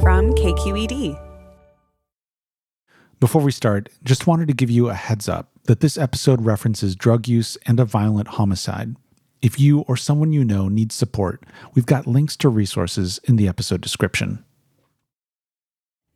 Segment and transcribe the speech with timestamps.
[0.00, 1.18] from KQED.
[3.20, 6.94] Before we start, just wanted to give you a heads up that this episode references
[6.94, 8.94] drug use and a violent homicide.
[9.42, 13.48] If you or someone you know needs support, we've got links to resources in the
[13.48, 14.44] episode description.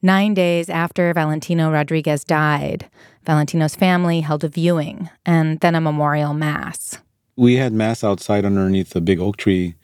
[0.00, 2.88] Nine days after Valentino Rodriguez died,
[3.24, 6.98] Valentino's family held a viewing and then a memorial mass.
[7.36, 9.74] We had mass outside underneath a big oak tree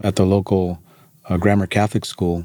[0.00, 0.82] at the local
[1.28, 2.44] uh, grammar Catholic school.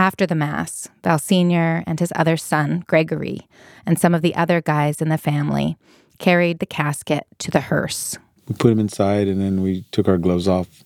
[0.00, 1.84] After the mass, Val Sr.
[1.86, 3.46] and his other son, Gregory,
[3.84, 5.76] and some of the other guys in the family
[6.18, 8.16] carried the casket to the hearse.
[8.48, 10.84] We put him inside and then we took our gloves off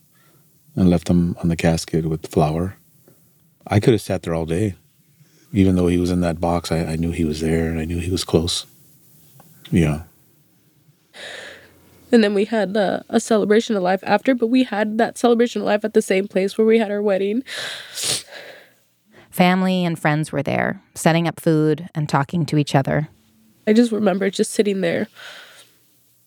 [0.75, 2.75] and left him on the casket with the flower.
[3.65, 4.75] I could have sat there all day
[5.55, 7.85] even though he was in that box, I, I knew he was there and I
[7.85, 8.65] knew he was close.
[9.71, 10.03] Yeah.
[12.11, 15.61] And then we had uh, a celebration of life after, but we had that celebration
[15.61, 17.43] of life at the same place where we had our wedding.
[19.35, 23.09] Family and friends were there, setting up food and talking to each other.
[23.67, 25.09] I just remember just sitting there,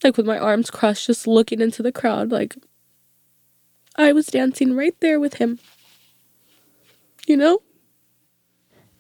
[0.05, 2.55] like with my arms crossed, just looking into the crowd, like
[3.97, 5.59] I was dancing right there with him.
[7.27, 7.63] You know?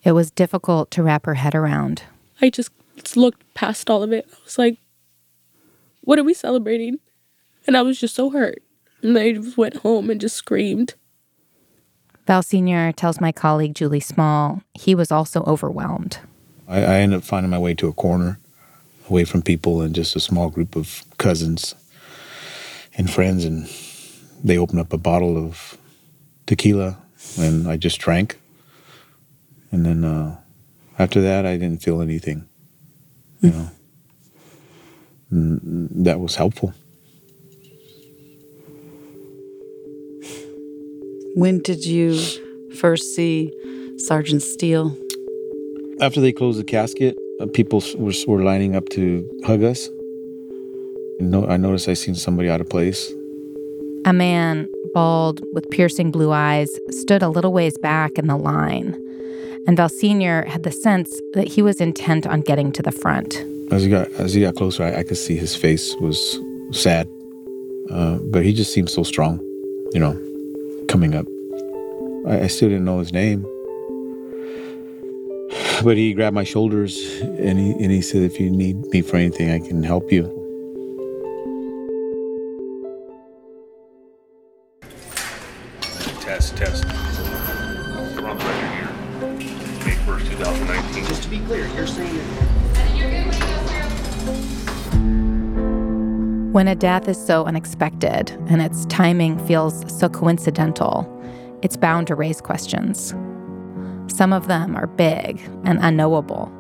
[0.02, 2.04] It was difficult to wrap her head around.
[2.40, 2.70] I just
[3.14, 4.26] looked past all of it.
[4.32, 4.78] I was like,
[6.00, 6.98] what are we celebrating?
[7.66, 8.62] And I was just so hurt.
[9.02, 10.94] And I just went home and just screamed.
[12.28, 12.92] Val Sr.
[12.92, 16.18] tells my colleague Julie Small he was also overwhelmed.
[16.68, 18.38] I, I ended up finding my way to a corner,
[19.08, 21.74] away from people and just a small group of cousins
[22.98, 23.46] and friends.
[23.46, 23.66] And
[24.44, 25.78] they opened up a bottle of
[26.44, 26.98] tequila,
[27.38, 28.38] and I just drank.
[29.72, 30.36] And then uh,
[30.98, 32.46] after that, I didn't feel anything.
[33.40, 33.70] You know,
[35.30, 36.74] and that was helpful.
[41.38, 42.18] When did you
[42.74, 43.52] first see
[43.96, 44.96] Sergeant Steele?
[46.00, 49.88] After they closed the casket, uh, people were, were lining up to hug us.
[51.20, 53.12] No, I noticed I seen somebody out of place.
[54.04, 58.96] A man, bald, with piercing blue eyes, stood a little ways back in the line
[59.68, 60.44] and Val Sr.
[60.44, 63.44] had the sense that he was intent on getting to the front.
[63.70, 66.40] As he got as he got closer, I, I could see his face was
[66.72, 67.06] sad,
[67.90, 69.38] uh, but he just seemed so strong,
[69.92, 70.18] you know,
[70.88, 71.26] coming up.
[72.28, 73.42] I, I still didn't know his name,
[75.82, 79.16] but he grabbed my shoulders and he and he said, "If you need me for
[79.16, 80.34] anything, I can help you."
[86.20, 86.84] Test, test.
[86.84, 88.90] We're on the record here.
[89.86, 91.04] May 1st, 2019.
[91.06, 92.24] Just to be clear, you're saying that
[96.52, 101.17] When a death is so unexpected and its timing feels so coincidental,
[101.62, 103.14] it's bound to raise questions.
[104.06, 106.52] Some of them are big and unknowable.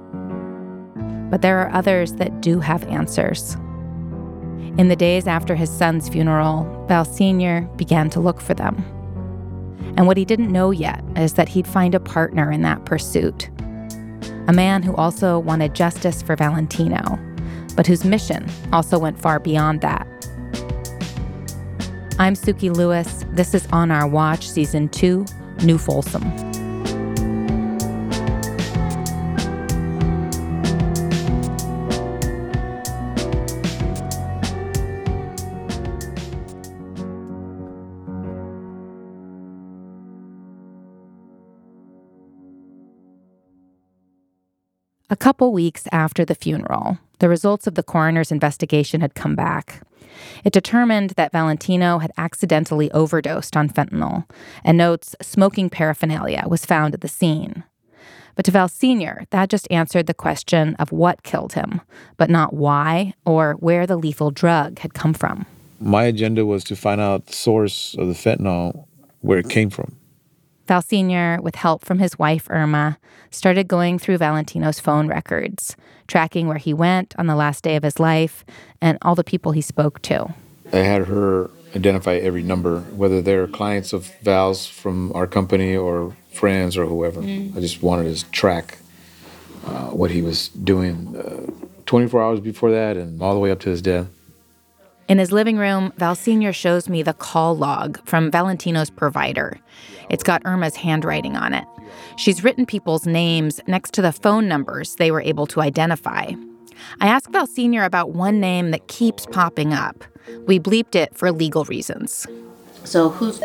[1.30, 3.54] But there are others that do have answers.
[4.78, 7.62] In the days after his son's funeral, Val Sr.
[7.76, 8.76] began to look for them.
[9.96, 13.50] And what he didn't know yet is that he'd find a partner in that pursuit.
[14.46, 17.18] A man who also wanted justice for Valentino,
[17.74, 20.06] but whose mission also went far beyond that.
[22.20, 23.24] I'm Sukey Lewis.
[23.30, 25.24] This is On Our Watch, Season 2,
[25.62, 26.47] New Folsom.
[45.10, 49.80] A couple weeks after the funeral, the results of the coroner's investigation had come back.
[50.44, 54.28] It determined that Valentino had accidentally overdosed on fentanyl
[54.62, 57.64] and notes smoking paraphernalia was found at the scene.
[58.34, 61.80] But to Val Sr., that just answered the question of what killed him,
[62.18, 65.46] but not why or where the lethal drug had come from.
[65.80, 68.86] My agenda was to find out the source of the fentanyl,
[69.22, 69.97] where it came from.
[70.68, 72.98] Val Sr., with help from his wife Irma,
[73.30, 75.76] started going through Valentino's phone records,
[76.06, 78.44] tracking where he went on the last day of his life
[78.80, 80.34] and all the people he spoke to.
[80.72, 86.14] I had her identify every number, whether they're clients of Val's from our company or
[86.32, 87.22] friends or whoever.
[87.22, 88.78] I just wanted to track
[89.66, 91.50] uh, what he was doing uh,
[91.86, 94.08] 24 hours before that and all the way up to his death.
[95.08, 96.52] In his living room, Val Sr.
[96.52, 99.58] shows me the call log from Valentino's provider.
[100.10, 101.64] It's got Irma's handwriting on it.
[102.16, 106.32] She's written people's names next to the phone numbers they were able to identify.
[107.00, 107.84] I asked Val Sr.
[107.84, 110.04] about one name that keeps popping up.
[110.46, 112.26] We bleeped it for legal reasons.
[112.84, 113.40] So who's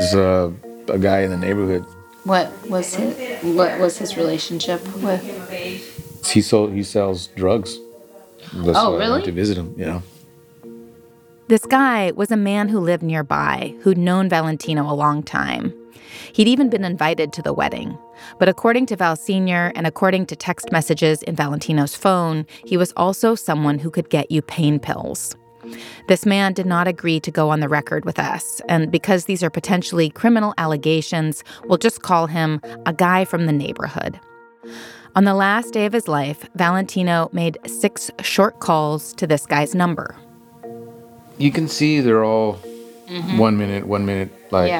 [0.00, 0.50] Is uh,
[0.88, 1.84] a guy in the neighborhood.
[2.24, 5.22] What was his, what was his relationship with?
[6.26, 7.78] He sold he sells drugs.
[8.54, 9.10] That's Oh, why I really?
[9.12, 9.74] went to visit him.
[9.76, 10.00] Yeah.
[11.46, 15.74] This guy was a man who lived nearby, who'd known Valentino a long time.
[16.32, 17.98] He'd even been invited to the wedding.
[18.38, 19.70] But according to Val Sr.
[19.74, 24.30] and according to text messages in Valentino's phone, he was also someone who could get
[24.30, 25.36] you pain pills.
[26.08, 29.42] This man did not agree to go on the record with us, and because these
[29.42, 34.18] are potentially criminal allegations, we'll just call him a guy from the neighborhood.
[35.14, 39.74] On the last day of his life, Valentino made six short calls to this guy's
[39.74, 40.16] number.
[41.38, 42.58] You can see they're all
[43.08, 43.36] Mm-hmm.
[43.36, 44.70] one minute, one minute, like.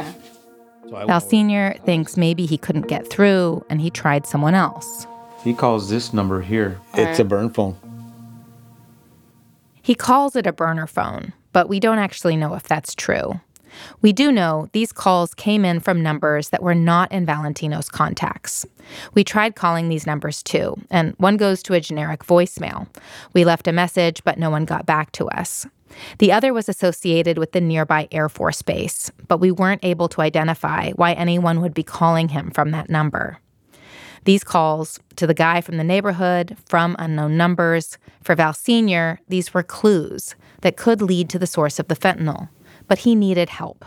[0.88, 1.74] So Val Sr.
[1.84, 5.06] thinks maybe he couldn't get through and he tried someone else.
[5.42, 6.80] He calls this number here.
[6.94, 7.76] It's a burn phone.
[9.82, 13.40] He calls it a burner phone, but we don't actually know if that's true.
[14.02, 18.66] We do know these calls came in from numbers that were not in Valentino's contacts.
[19.14, 22.86] We tried calling these numbers too, and one goes to a generic voicemail.
[23.32, 25.66] We left a message, but no one got back to us.
[26.18, 30.22] The other was associated with the nearby Air Force Base, but we weren't able to
[30.22, 33.38] identify why anyone would be calling him from that number.
[34.24, 39.52] These calls to the guy from the neighborhood, from unknown numbers, for Val Sr., these
[39.52, 42.48] were clues that could lead to the source of the fentanyl.
[42.86, 43.84] But he needed help.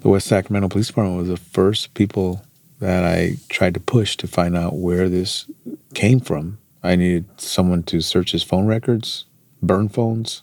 [0.00, 2.44] The West Sacramento Police Department was the first people
[2.80, 5.46] that I tried to push to find out where this
[5.94, 6.58] came from.
[6.82, 9.24] I needed someone to search his phone records,
[9.62, 10.42] burn phones.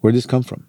[0.00, 0.66] Where'd this come from?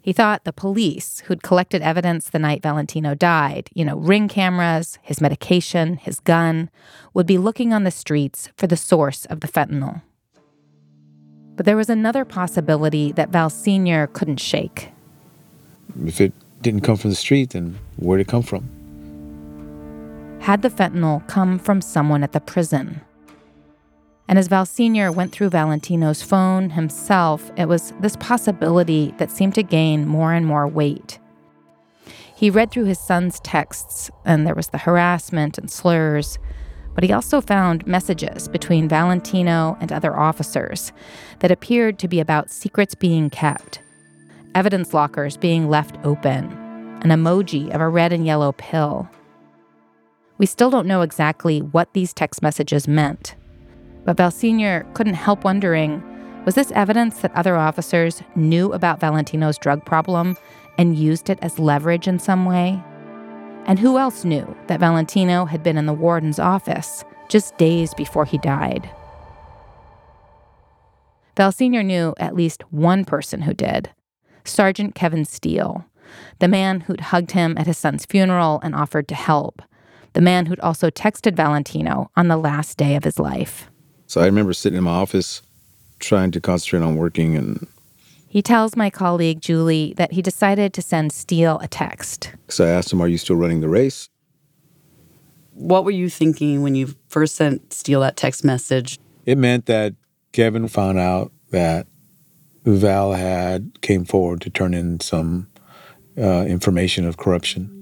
[0.00, 4.98] He thought the police, who'd collected evidence the night Valentino died, you know, ring cameras,
[5.02, 6.70] his medication, his gun,
[7.12, 10.02] would be looking on the streets for the source of the fentanyl.
[11.56, 14.06] But there was another possibility that Val Sr.
[14.06, 14.92] couldn't shake.
[16.04, 18.68] If it didn't come from the street, then where'd it come from?
[20.40, 23.00] Had the fentanyl come from someone at the prison?
[24.28, 25.10] And as Val Sr.
[25.10, 30.44] went through Valentino's phone himself, it was this possibility that seemed to gain more and
[30.46, 31.18] more weight.
[32.36, 36.38] He read through his son's texts, and there was the harassment and slurs,
[36.94, 40.92] but he also found messages between Valentino and other officers
[41.40, 43.80] that appeared to be about secrets being kept,
[44.58, 46.46] evidence lockers being left open,
[47.02, 49.08] an emoji of a red and yellow pill.
[50.38, 53.36] We still don't know exactly what these text messages meant.
[54.04, 54.84] But Sr.
[54.94, 56.02] couldn't help wondering
[56.44, 60.36] was this evidence that other officers knew about Valentino's drug problem
[60.76, 62.82] and used it as leverage in some way?
[63.66, 68.24] And who else knew that Valentino had been in the warden's office just days before
[68.24, 68.90] he died?
[71.36, 73.90] Val knew at least one person who did
[74.48, 75.84] Sergeant Kevin Steele,
[76.38, 79.62] the man who'd hugged him at his son's funeral and offered to help,
[80.14, 83.70] the man who'd also texted Valentino on the last day of his life.
[84.06, 85.42] So I remember sitting in my office
[85.98, 87.66] trying to concentrate on working and
[88.28, 92.32] He tells my colleague Julie that he decided to send Steele a text.
[92.48, 94.08] so I asked him, Are you still running the race?
[95.52, 98.98] What were you thinking when you first sent Steele that text message?
[99.26, 99.94] It meant that
[100.32, 101.86] Kevin found out that
[102.76, 105.48] Val had came forward to turn in some
[106.18, 107.74] uh, information of corruption.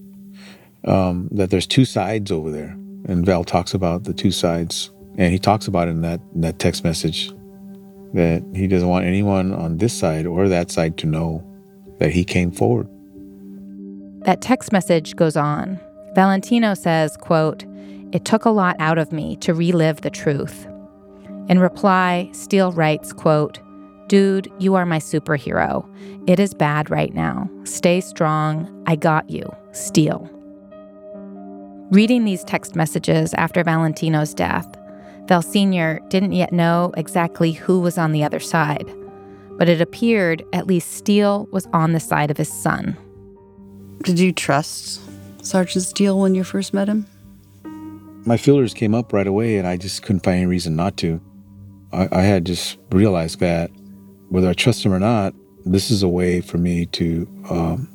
[0.84, 2.76] Um, that there's two sides over there,
[3.08, 6.42] and Val talks about the two sides, and he talks about it in that in
[6.42, 7.32] that text message
[8.14, 11.44] that he doesn't want anyone on this side or that side to know
[11.98, 12.88] that he came forward.
[14.24, 15.80] That text message goes on.
[16.14, 17.64] Valentino says, quote,
[18.12, 20.66] It took a lot out of me to relive the truth.
[21.48, 23.58] In reply, Steele writes, quote,
[24.08, 25.84] Dude, you are my superhero.
[26.28, 27.50] It is bad right now.
[27.64, 28.84] Stay strong.
[28.86, 29.50] I got you.
[29.72, 30.30] Steele.
[31.90, 34.66] Reading these text messages after Valentino's death,
[35.26, 36.00] Val Sr.
[36.08, 38.88] didn't yet know exactly who was on the other side,
[39.58, 42.96] but it appeared at least Steele was on the side of his son.
[44.02, 45.00] Did you trust
[45.44, 47.06] Sergeant Steele when you first met him?
[48.24, 51.20] My feelers came up right away, and I just couldn't find any reason not to.
[51.92, 53.70] I, I had just realized that
[54.28, 57.88] whether I trust him or not, this is a way for me to um,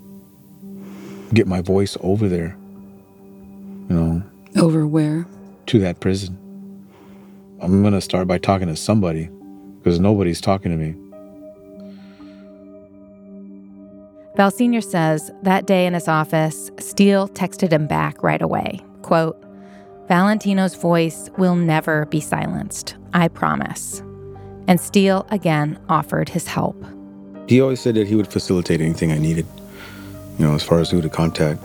[1.33, 2.57] get my voice over there,
[3.89, 4.23] you know,
[4.57, 5.25] Over where?
[5.67, 6.37] to that prison.
[7.61, 9.29] I'm going to start by talking to somebody
[9.77, 10.95] because nobody's talking to me.
[14.35, 14.81] Val Sr.
[14.81, 18.79] says that day in his office, Steele texted him back right away.
[19.01, 19.37] Quote,
[20.07, 24.01] Valentino's voice will never be silenced, I promise
[24.67, 26.75] and Steele again offered his help.
[27.47, 29.45] He always said that he would facilitate anything I needed,
[30.37, 31.63] you know, as far as who to contact.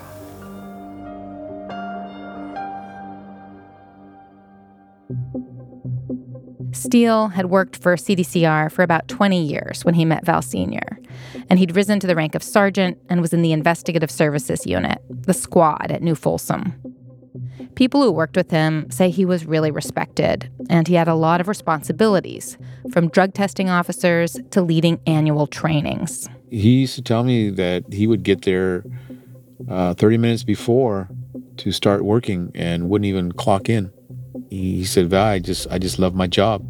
[6.73, 10.99] Steele had worked for CDCR for about 20 years when he met Val Sr.,
[11.49, 14.99] and he'd risen to the rank of sergeant and was in the investigative services unit,
[15.09, 16.75] the squad at New Folsom.
[17.75, 21.41] People who worked with him say he was really respected, and he had a lot
[21.41, 22.57] of responsibilities,
[22.93, 26.29] from drug testing officers to leading annual trainings.
[26.51, 28.85] He used to tell me that he would get there
[29.69, 31.09] uh, 30 minutes before
[31.59, 33.91] to start working and wouldn't even clock in.
[34.51, 36.65] He said, Val, I just, I just love my job.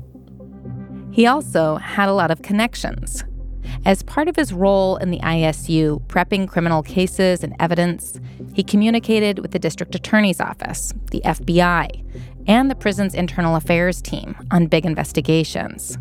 [1.11, 3.25] He also had a lot of connections.
[3.85, 8.19] As part of his role in the ISU, prepping criminal cases and evidence,
[8.55, 12.05] he communicated with the district attorney's office, the FBI,
[12.47, 15.99] and the prison's internal affairs team on big investigations.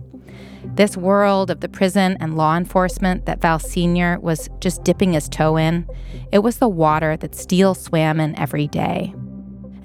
[0.64, 4.20] This world of the prison and law enforcement that Val Sr.
[4.20, 5.88] was just dipping his toe in,
[6.32, 9.14] it was the water that Steele swam in every day.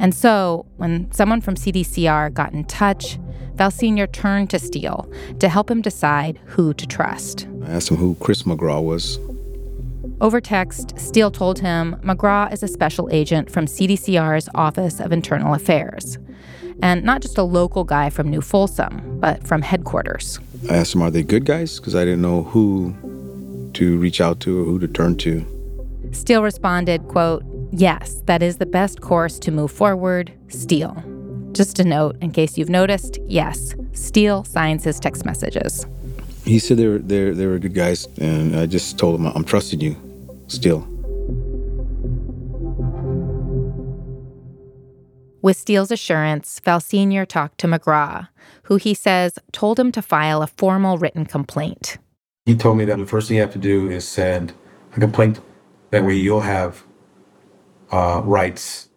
[0.00, 3.18] And so, when someone from CDCR got in touch,
[3.54, 4.06] Val Sr.
[4.06, 5.06] turned to Steele
[5.38, 7.46] to help him decide who to trust.
[7.64, 9.18] I asked him who Chris McGraw was.
[10.22, 15.52] Over text, Steele told him McGraw is a special agent from CDCR's Office of Internal
[15.52, 16.16] Affairs.
[16.82, 20.40] And not just a local guy from New Folsom, but from headquarters.
[20.70, 21.78] I asked him, are they good guys?
[21.78, 22.94] Because I didn't know who
[23.74, 25.44] to reach out to or who to turn to.
[26.12, 30.32] Steele responded, quote, Yes, that is the best course to move forward.
[30.48, 31.02] Steele.
[31.52, 35.86] Just a note, in case you've noticed, yes, Steele signs his text messages.
[36.44, 39.44] He said they were, they they were good guys, and I just told him, I'm
[39.44, 39.96] trusting you,
[40.48, 40.86] Steele.
[45.42, 47.24] With Steele's assurance, Val Sr.
[47.24, 48.28] talked to McGraw,
[48.64, 51.98] who he says told him to file a formal written complaint.
[52.46, 54.52] He told me that the first thing you have to do is send
[54.96, 55.40] a complaint.
[55.90, 56.84] That way you'll have
[57.90, 58.88] uh, rights.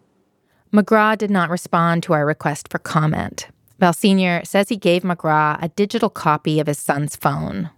[0.72, 3.48] McGraw did not respond to our request for comment.
[3.78, 4.42] Val Sr.
[4.44, 7.70] says he gave McGraw a digital copy of his son's phone.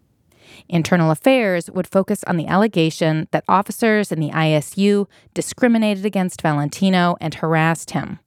[0.69, 7.17] Internal Affairs would focus on the allegation that officers in the ISU discriminated against Valentino
[7.21, 8.19] and harassed him,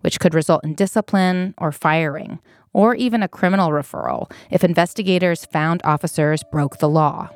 [0.00, 2.38] which could result in discipline or firing,
[2.72, 7.30] or even a criminal referral if investigators found officers broke the law.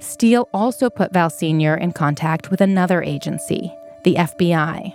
[0.00, 1.76] Steele also put Val Sr.
[1.76, 3.74] in contact with another agency,
[4.04, 4.94] the FBI.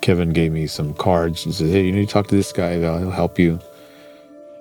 [0.00, 2.78] Kevin gave me some cards and said, Hey, you need to talk to this guy,
[2.78, 2.98] Val.
[2.98, 3.58] He'll help you.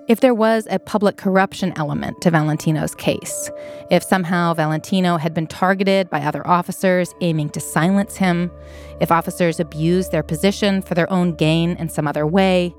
[0.10, 3.50] If there was a public corruption element to Valentino's case,
[3.90, 8.52] if somehow Valentino had been targeted by other officers aiming to silence him,
[9.00, 12.76] if officers abused their position for their own gain in some other way,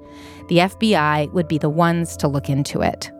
[0.48, 3.10] the FBI would be the ones to look into it.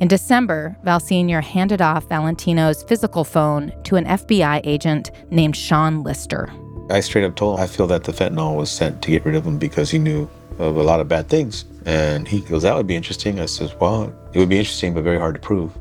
[0.00, 1.40] In December, Val Sr.
[1.40, 6.52] handed off Valentino's physical phone to an FBI agent named Sean Lister.
[6.90, 9.36] I straight up told him I feel that the fentanyl was sent to get rid
[9.36, 11.64] of him because he knew of a lot of bad things.
[11.86, 13.38] And he goes, That would be interesting.
[13.38, 15.72] I says, Well, it would be interesting, but very hard to prove.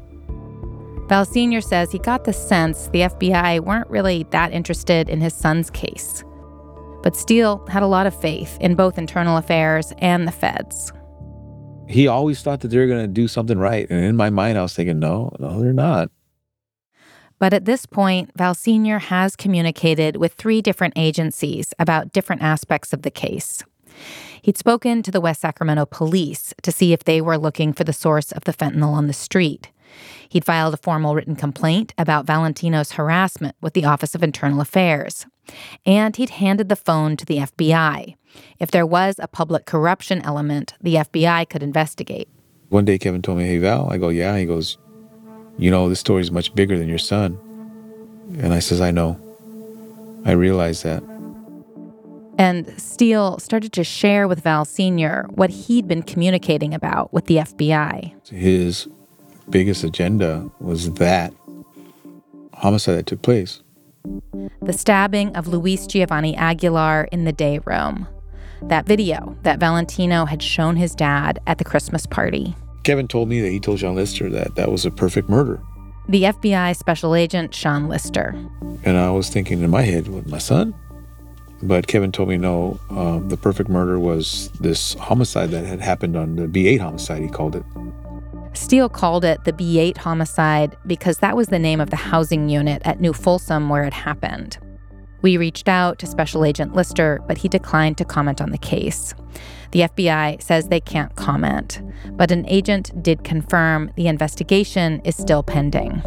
[1.08, 1.60] Val Sr.
[1.60, 6.24] says he got the sense the FBI weren't really that interested in his son's case.
[7.02, 10.94] But Steele had a lot of faith in both internal affairs and the feds
[11.88, 13.90] he always thought that they were going to do something right.
[13.90, 16.10] And in my mind, I was thinking, no, no, they're not.
[17.40, 19.00] But at this point, Val Sr.
[19.00, 23.64] has communicated with three different agencies about different aspects of the case.
[24.42, 27.94] He'd spoken to the West Sacramento police to see if they were looking for the
[27.94, 29.72] source of the fentanyl on the street.
[30.30, 35.26] He'd filed a formal written complaint about Valentino's harassment with the Office of Internal Affairs.
[35.86, 38.16] And he'd handed the phone to the FBI.
[38.60, 42.28] If there was a public corruption element, the FBI could investigate.
[42.70, 43.92] One day, Kevin told me, Hey, Val.
[43.92, 44.38] I go, Yeah.
[44.38, 44.78] He goes,
[45.58, 47.38] You know, this story is much bigger than your son.
[48.40, 49.20] And I says, I know.
[50.26, 51.04] I realize that.
[52.38, 55.28] And Steele started to share with Val Sr.
[55.30, 58.14] what he'd been communicating about with the FBI.
[58.30, 58.88] His
[59.50, 61.34] biggest agenda was that
[62.54, 63.62] homicide that took place.
[64.62, 68.08] The stabbing of Luis Giovanni Aguilar in the day room.
[68.64, 72.56] That video that Valentino had shown his dad at the Christmas party.
[72.84, 75.62] Kevin told me that he told Sean Lister that that was a perfect murder.
[76.10, 78.36] The FBI special agent, Sean Lister.
[78.84, 80.74] And I was thinking in my head, with my son?
[81.62, 86.18] But Kevin told me no, um, the perfect murder was this homicide that had happened
[86.18, 87.64] on the B8 homicide, he called it.
[88.54, 92.82] Steele called it the B8 homicide because that was the name of the housing unit
[92.86, 94.58] at New Folsom where it happened.
[95.22, 99.14] We reached out to Special Agent Lister, but he declined to comment on the case.
[99.72, 101.82] The FBI says they can't comment,
[102.12, 106.04] but an agent did confirm the investigation is still pending.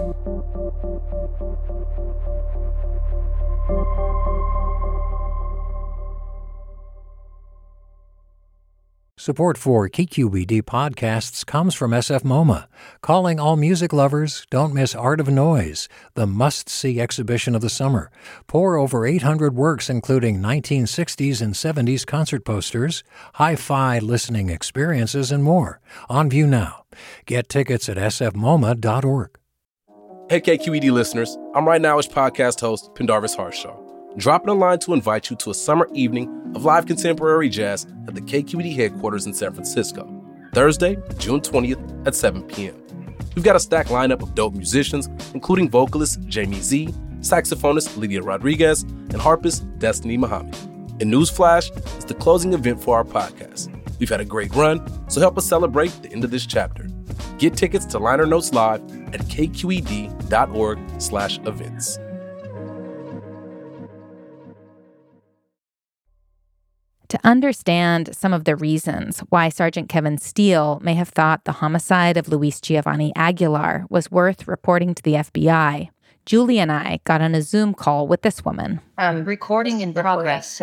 [9.18, 12.66] Support for KQED podcasts comes from SF MoMA,
[13.00, 17.70] calling all music lovers, don't miss Art of Noise, the must see exhibition of the
[17.70, 18.11] summer.
[18.46, 23.02] Pour over 800 works, including 1960s and 70s concert posters,
[23.37, 25.80] hi fi listening experiences, and more.
[26.11, 26.85] On view now.
[27.25, 29.30] Get tickets at sfmoma.org.
[30.28, 35.30] Hey, KQED listeners, I'm right nowish podcast host, Pendarvis Harshaw dropping a line to invite
[35.30, 39.52] you to a summer evening of live contemporary jazz at the KQED headquarters in San
[39.52, 40.10] Francisco,
[40.54, 42.75] Thursday, June 20th at 7 p.m.
[43.34, 46.88] We've got a stacked lineup of dope musicians, including vocalist Jamie Z,
[47.20, 50.56] saxophonist Lydia Rodriguez, and harpist Destiny Muhammad.
[50.98, 53.70] And Newsflash is the closing event for our podcast.
[53.98, 56.88] We've had a great run, so help us celebrate the end of this chapter.
[57.36, 58.80] Get tickets to Liner Notes Live
[59.12, 61.98] at kqed.org slash events.
[67.08, 72.16] To understand some of the reasons why Sergeant Kevin Steele may have thought the homicide
[72.16, 75.90] of Luis Giovanni Aguilar was worth reporting to the FBI,
[76.25, 78.80] Julie and I got on a Zoom call with this woman.
[78.98, 80.60] Um, recording in progress.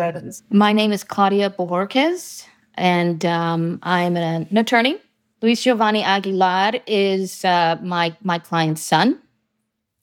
[0.50, 4.98] My name is Claudia Bojorquez, and um, I'm an attorney.
[5.40, 9.18] Luis Giovanni Aguilar is uh, my my client's son.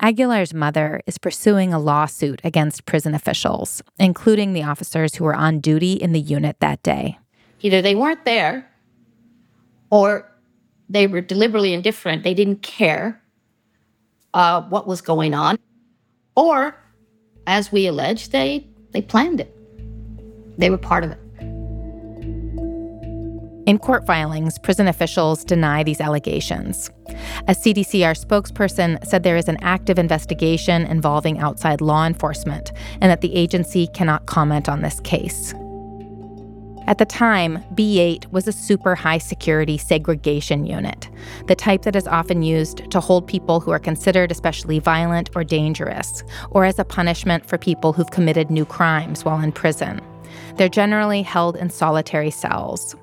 [0.01, 5.60] Aguilar's mother is pursuing a lawsuit against prison officials, including the officers who were on
[5.60, 7.20] duty in the unit that day.
[7.62, 8.67] Either they weren't there
[9.91, 10.27] or
[10.89, 12.24] they were deliberately indifferent.
[12.24, 13.22] They didn't care
[14.34, 15.60] uh, what was going on.
[16.36, 16.75] Or,
[17.46, 19.55] as we allege, they, they planned it,
[20.58, 21.20] they were part of it.
[23.71, 26.89] In court filings, prison officials deny these allegations.
[27.47, 33.21] A CDCR spokesperson said there is an active investigation involving outside law enforcement and that
[33.21, 35.53] the agency cannot comment on this case.
[36.87, 41.10] At the time, B8 was a super high security segregation unit,
[41.47, 45.45] the type that is often used to hold people who are considered especially violent or
[45.45, 50.01] dangerous, or as a punishment for people who've committed new crimes while in prison.
[50.57, 52.97] They're generally held in solitary cells,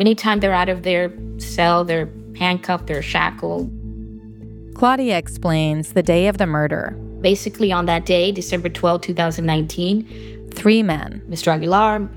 [0.00, 3.70] Anytime they're out of their cell, they're handcuffed, they're shackled.
[4.74, 6.96] Claudia explains the day of the murder.
[7.20, 11.48] Basically, on that day, December 12, 2019, three men, Mr.
[11.48, 12.08] Aguilar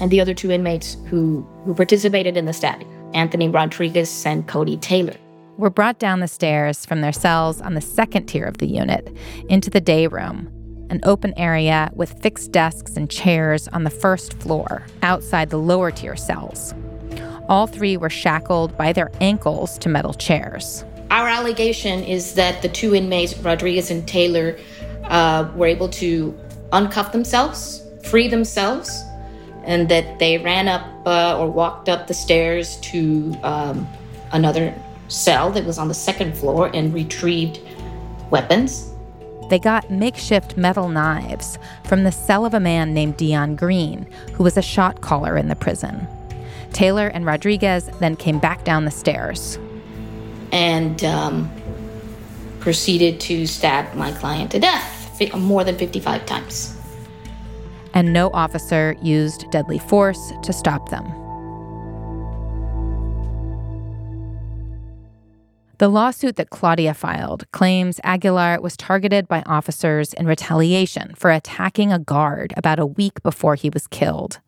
[0.00, 4.76] and the other two inmates who, who participated in the stabbing, Anthony Rodriguez and Cody
[4.76, 5.16] Taylor,
[5.56, 9.14] were brought down the stairs from their cells on the second tier of the unit
[9.48, 10.48] into the day room,
[10.90, 15.90] an open area with fixed desks and chairs on the first floor outside the lower
[15.90, 16.74] tier cells.
[17.48, 20.84] All three were shackled by their ankles to metal chairs.
[21.10, 24.58] Our allegation is that the two inmates, Rodriguez and Taylor,
[25.04, 26.36] uh, were able to
[26.72, 29.04] uncuff themselves, free themselves,
[29.64, 33.86] and that they ran up uh, or walked up the stairs to um,
[34.32, 34.74] another
[35.08, 37.60] cell that was on the second floor and retrieved
[38.30, 38.90] weapons.
[39.48, 44.42] They got makeshift metal knives from the cell of a man named Dion Green, who
[44.42, 46.08] was a shot caller in the prison.
[46.72, 49.58] Taylor and Rodriguez then came back down the stairs.
[50.52, 51.50] And um,
[52.60, 54.94] proceeded to stab my client to death
[55.34, 56.76] more than 55 times.
[57.94, 61.04] And no officer used deadly force to stop them.
[65.78, 71.92] The lawsuit that Claudia filed claims Aguilar was targeted by officers in retaliation for attacking
[71.92, 74.40] a guard about a week before he was killed.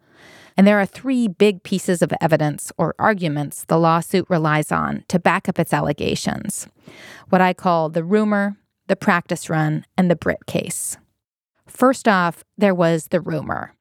[0.59, 5.21] And there are three big pieces of evidence or arguments the lawsuit relies on to
[5.21, 6.67] back up its allegations
[7.29, 10.97] what I call the rumor, the practice run, and the Britt case.
[11.67, 13.75] First off, there was the rumor.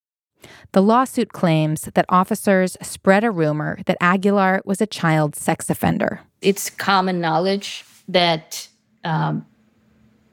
[0.74, 6.22] The lawsuit claims that officers spread a rumor that Aguilar was a child sex offender.
[6.42, 8.68] It's common knowledge that
[9.04, 9.46] um,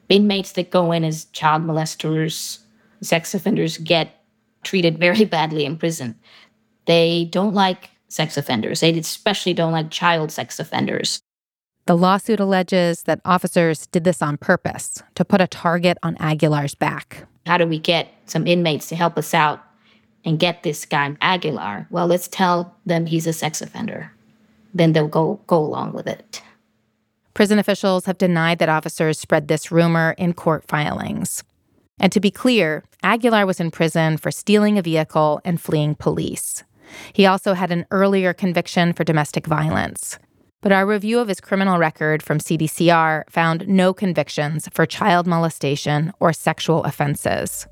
[0.09, 2.59] inmates that go in as child molesters,
[3.01, 4.14] sex offenders, get
[4.65, 6.15] treated very badly in prison.
[6.85, 8.81] They don't like sex offenders.
[8.81, 11.21] They especially don't like child sex offenders.
[11.85, 16.73] The lawsuit alleges that officers did this on purpose to put a target on Aguilar's
[16.73, 17.27] back.
[17.45, 19.63] How do we get some inmates to help us out
[20.23, 21.87] and get this guy Aguilar?
[21.91, 24.11] Well, let's tell them he's a sex offender.
[24.73, 26.41] Then they'll go go along with it.
[27.35, 31.43] Prison officials have denied that officers spread this rumor in court filings.
[31.99, 36.63] And to be clear, Aguilar was in prison for stealing a vehicle and fleeing police.
[37.13, 40.19] He also had an earlier conviction for domestic violence.
[40.61, 46.11] But our review of his criminal record from CDCR found no convictions for child molestation
[46.19, 47.67] or sexual offenses.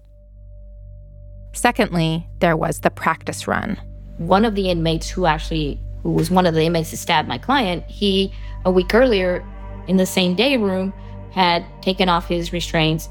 [1.54, 3.80] Secondly, there was the practice run.
[4.18, 7.38] One of the inmates who actually who was one of the inmates that stabbed my
[7.38, 8.32] client, he,
[8.66, 9.44] a week earlier
[9.88, 10.94] in the same day room,
[11.32, 13.10] had taken off his restraints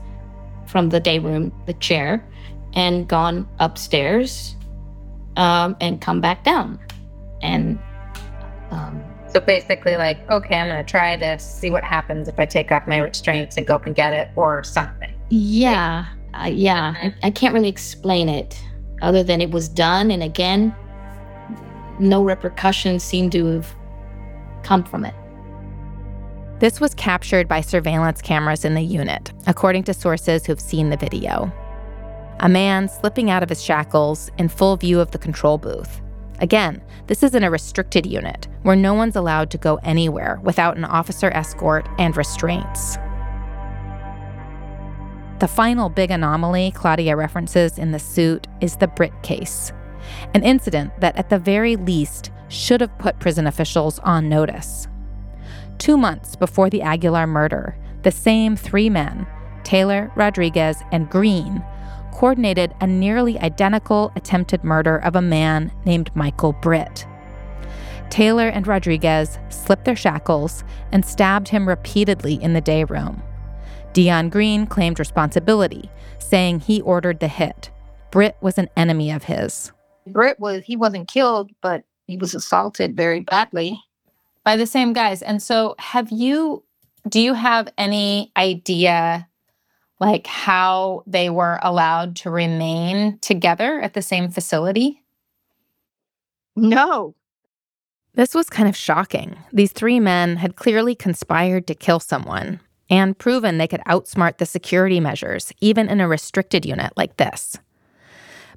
[0.72, 2.26] from the day room, the chair,
[2.72, 4.56] and gone upstairs
[5.36, 6.80] um, and come back down.
[7.42, 7.78] And
[8.70, 12.46] um, So basically, like, okay, I'm going to try this, see what happens if I
[12.46, 15.12] take off my restraints and go up and get it or something.
[15.28, 18.58] yeah, uh, yeah, I, I can't really explain it
[19.02, 20.10] other than it was done.
[20.10, 20.74] And again,
[22.00, 23.74] no repercussions seem to have
[24.62, 25.14] come from it.
[26.62, 30.96] This was captured by surveillance cameras in the unit, according to sources who've seen the
[30.96, 31.52] video.
[32.38, 36.00] A man slipping out of his shackles in full view of the control booth.
[36.38, 40.76] Again, this is in a restricted unit where no one's allowed to go anywhere without
[40.76, 42.94] an officer escort and restraints.
[45.40, 49.72] The final big anomaly Claudia references in the suit is the Britt case,
[50.32, 54.86] an incident that at the very least should have put prison officials on notice.
[55.82, 59.26] Two months before the Aguilar murder, the same three men,
[59.64, 61.60] Taylor, Rodriguez, and Green,
[62.12, 67.04] coordinated a nearly identical attempted murder of a man named Michael Britt.
[68.10, 73.20] Taylor and Rodriguez slipped their shackles and stabbed him repeatedly in the day room.
[73.92, 75.90] Dion Green claimed responsibility,
[76.20, 77.72] saying he ordered the hit.
[78.12, 79.72] Britt was an enemy of his.
[80.06, 83.82] Britt was he wasn't killed, but he was assaulted very badly.
[84.44, 85.22] By the same guys.
[85.22, 86.64] And so have you
[87.08, 89.28] do you have any idea
[90.00, 95.02] like how they were allowed to remain together at the same facility?
[96.56, 97.14] No.
[98.14, 99.38] This was kind of shocking.
[99.52, 104.44] These three men had clearly conspired to kill someone and proven they could outsmart the
[104.44, 107.56] security measures, even in a restricted unit like this.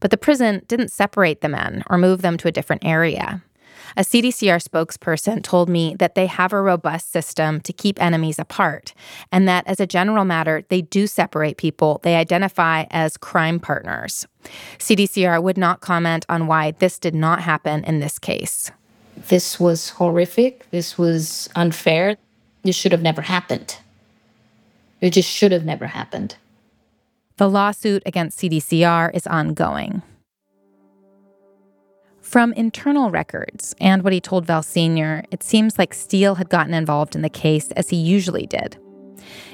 [0.02, 3.44] But the prison didn't separate the men or move them to a different area.
[3.98, 8.94] A CDCR spokesperson told me that they have a robust system to keep enemies apart,
[9.32, 14.28] and that as a general matter, they do separate people they identify as crime partners.
[14.78, 18.72] CDCR would not comment on why this did not happen in this case.
[19.16, 20.70] This was horrific.
[20.72, 22.18] This was unfair.
[22.64, 23.78] This should have never happened.
[25.02, 26.36] It just should have never happened.
[27.38, 30.02] The lawsuit against CDCR is ongoing.
[32.26, 36.74] From internal records and what he told Val Sr., it seems like Steele had gotten
[36.74, 38.78] involved in the case as he usually did.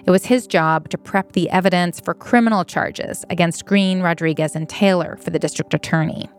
[0.05, 4.69] It was his job to prep the evidence for criminal charges against Green, Rodriguez, and
[4.69, 6.29] Taylor for the district attorney.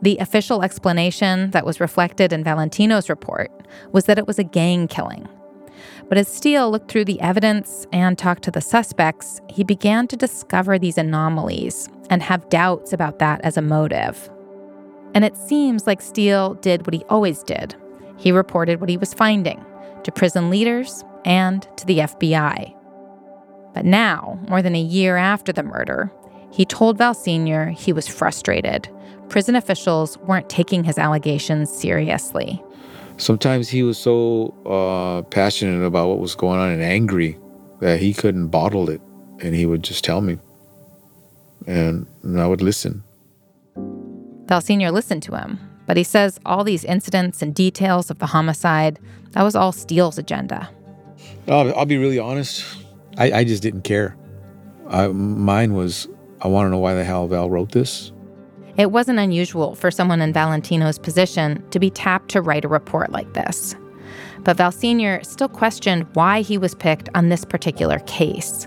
[0.00, 3.50] The official explanation that was reflected in Valentino's report
[3.92, 5.28] was that it was a gang killing.
[6.08, 10.16] But as Steele looked through the evidence and talked to the suspects, he began to
[10.16, 14.30] discover these anomalies and have doubts about that as a motive.
[15.18, 17.74] And it seems like Steele did what he always did
[18.18, 19.66] he reported what he was finding
[20.04, 22.72] to prison leaders and to the FBI.
[23.74, 26.12] But now, more than a year after the murder,
[26.52, 27.70] he told Val Sr.
[27.70, 28.88] he was frustrated.
[29.28, 32.62] Prison officials weren't taking his allegations seriously.
[33.16, 37.36] Sometimes he was so uh, passionate about what was going on and angry
[37.80, 39.00] that he couldn't bottle it,
[39.40, 40.38] and he would just tell me,
[41.66, 43.02] and, and I would listen.
[44.48, 44.90] Val Sr.
[44.90, 48.98] listened to him, but he says all these incidents and details of the homicide,
[49.32, 50.70] that was all Steele's agenda.
[51.46, 52.64] I'll, I'll be really honest.
[53.18, 54.16] I, I just didn't care.
[54.88, 56.08] I, mine was,
[56.40, 58.10] I want to know why the hell Val wrote this.
[58.78, 63.10] It wasn't unusual for someone in Valentino's position to be tapped to write a report
[63.10, 63.76] like this.
[64.44, 65.22] But Val Sr.
[65.24, 68.66] still questioned why he was picked on this particular case.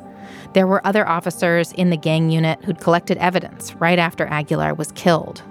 [0.54, 4.91] There were other officers in the gang unit who'd collected evidence right after Aguilar was
[4.91, 5.41] killed.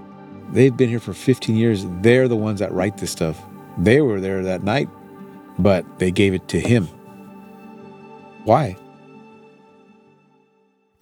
[0.52, 1.86] They've been here for 15 years.
[2.00, 3.40] They're the ones that write this stuff.
[3.78, 4.88] They were there that night,
[5.58, 6.88] but they gave it to him.
[8.44, 8.76] Why?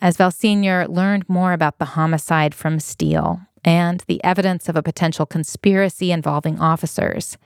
[0.01, 0.87] As Val Sr.
[0.87, 6.61] learned more about the homicide from Steele and the evidence of a potential conspiracy involving
[6.61, 7.39] officers,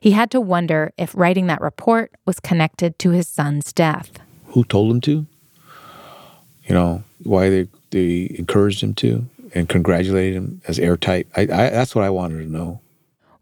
[0.00, 4.12] he had to wonder if writing that report was connected to his son's death.
[4.46, 5.26] Who told him to?
[6.64, 11.28] You know, why they, they encouraged him to and congratulated him as airtight.
[11.36, 12.80] I, I, that's what I wanted to know.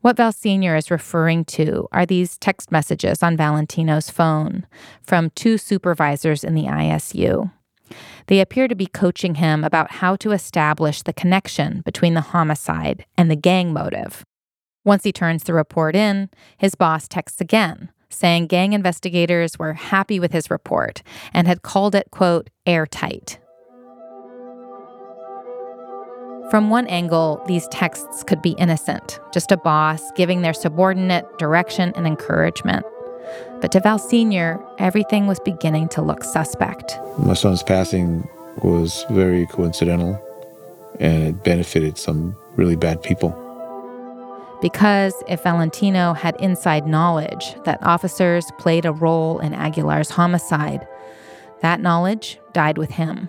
[0.00, 0.76] What Val Sr.
[0.76, 4.66] is referring to are these text messages on Valentino's phone
[5.02, 7.50] from two supervisors in the ISU.
[8.26, 13.06] They appear to be coaching him about how to establish the connection between the homicide
[13.16, 14.24] and the gang motive.
[14.84, 20.20] Once he turns the report in, his boss texts again, saying gang investigators were happy
[20.20, 23.38] with his report and had called it, quote, airtight.
[26.50, 31.92] From one angle, these texts could be innocent, just a boss giving their subordinate direction
[31.94, 32.86] and encouragement.
[33.60, 36.96] But to Val Sr., everything was beginning to look suspect.
[37.18, 38.26] My son's passing
[38.62, 40.18] was very coincidental
[40.98, 43.36] and it benefited some really bad people.
[44.62, 50.88] Because if Valentino had inside knowledge that officers played a role in Aguilar's homicide,
[51.60, 53.28] that knowledge died with him.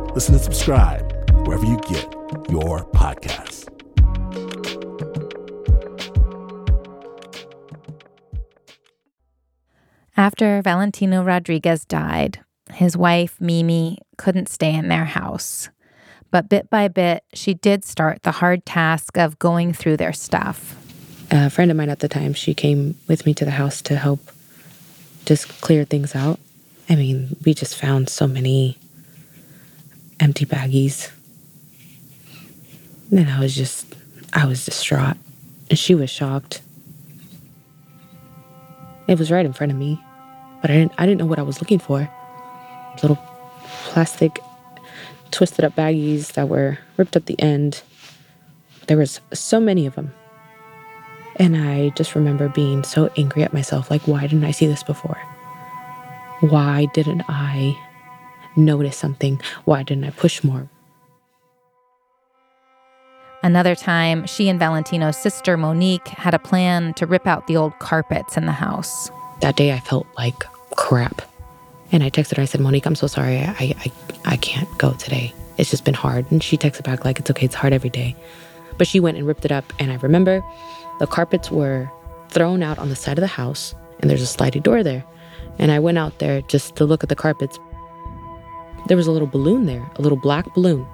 [0.13, 1.09] Listen and subscribe
[1.47, 2.03] wherever you get
[2.49, 3.67] your podcasts.
[10.17, 12.41] After Valentino Rodriguez died,
[12.73, 15.69] his wife, Mimi, couldn't stay in their house.
[16.29, 20.75] But bit by bit, she did start the hard task of going through their stuff.
[21.31, 23.95] A friend of mine at the time, she came with me to the house to
[23.95, 24.19] help
[25.25, 26.39] just clear things out.
[26.89, 28.77] I mean, we just found so many
[30.21, 31.11] empty baggies.
[33.11, 33.93] And I was just,
[34.33, 35.17] I was distraught.
[35.69, 36.61] And she was shocked.
[39.07, 40.01] It was right in front of me,
[40.61, 42.09] but I didn't, I didn't know what I was looking for.
[43.01, 43.19] Little
[43.85, 44.39] plastic,
[45.31, 47.81] twisted up baggies that were ripped at the end.
[48.87, 50.13] There was so many of them.
[51.37, 54.83] And I just remember being so angry at myself like, why didn't I see this
[54.83, 55.17] before?
[56.41, 57.77] Why didn't I
[58.55, 59.41] notice something?
[59.65, 60.69] Why didn't I push more?
[63.43, 67.77] Another time, she and Valentino's sister, Monique, had a plan to rip out the old
[67.79, 69.09] carpets in the house.
[69.39, 70.43] That day I felt like
[70.75, 71.23] crap.
[71.91, 73.39] And I texted her, I said, Monique, I'm so sorry.
[73.39, 73.91] I, I,
[74.25, 75.33] I can't go today.
[75.57, 76.31] It's just been hard.
[76.31, 78.15] And she texted back, like, it's okay, it's hard every day.
[78.77, 79.73] But she went and ripped it up.
[79.79, 80.43] And I remember
[80.99, 81.89] the carpets were
[82.29, 85.03] thrown out on the side of the house, and there's a sliding door there.
[85.57, 87.59] And I went out there just to look at the carpets.
[88.87, 90.85] There was a little balloon there, a little black balloon.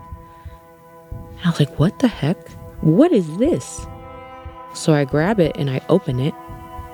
[1.11, 2.37] And I was like, what the heck?
[2.81, 3.85] What is this?
[4.73, 6.33] So I grab it and I open it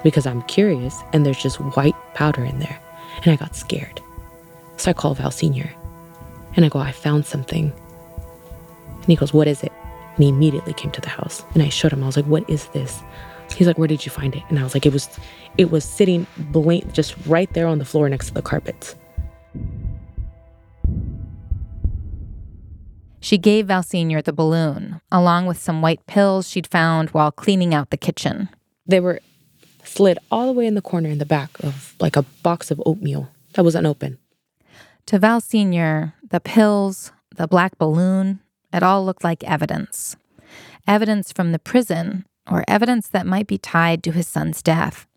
[0.03, 2.79] because I'm curious, and there's just white powder in there.
[3.23, 4.01] And I got scared.
[4.77, 5.69] So I call Val Sr.
[6.55, 7.71] and I go, I found something.
[8.87, 9.71] And he goes, What is it?
[10.15, 12.03] And he immediately came to the house and I showed him.
[12.03, 13.01] I was like, What is this?
[13.55, 14.43] He's like, Where did you find it?
[14.49, 15.09] And I was like, It was
[15.57, 18.95] it was sitting blank just right there on the floor next to the carpets.
[23.23, 24.21] She gave Val Sr.
[24.21, 28.49] the balloon, along with some white pills she'd found while cleaning out the kitchen.
[28.85, 29.21] They were
[29.85, 32.83] slid all the way in the corner in the back of like a box of
[32.85, 34.17] oatmeal that was unopened.
[35.05, 38.41] To Val Sr., the pills, the black balloon,
[38.73, 40.17] it all looked like evidence.
[40.85, 45.07] Evidence from the prison, or evidence that might be tied to his son's death.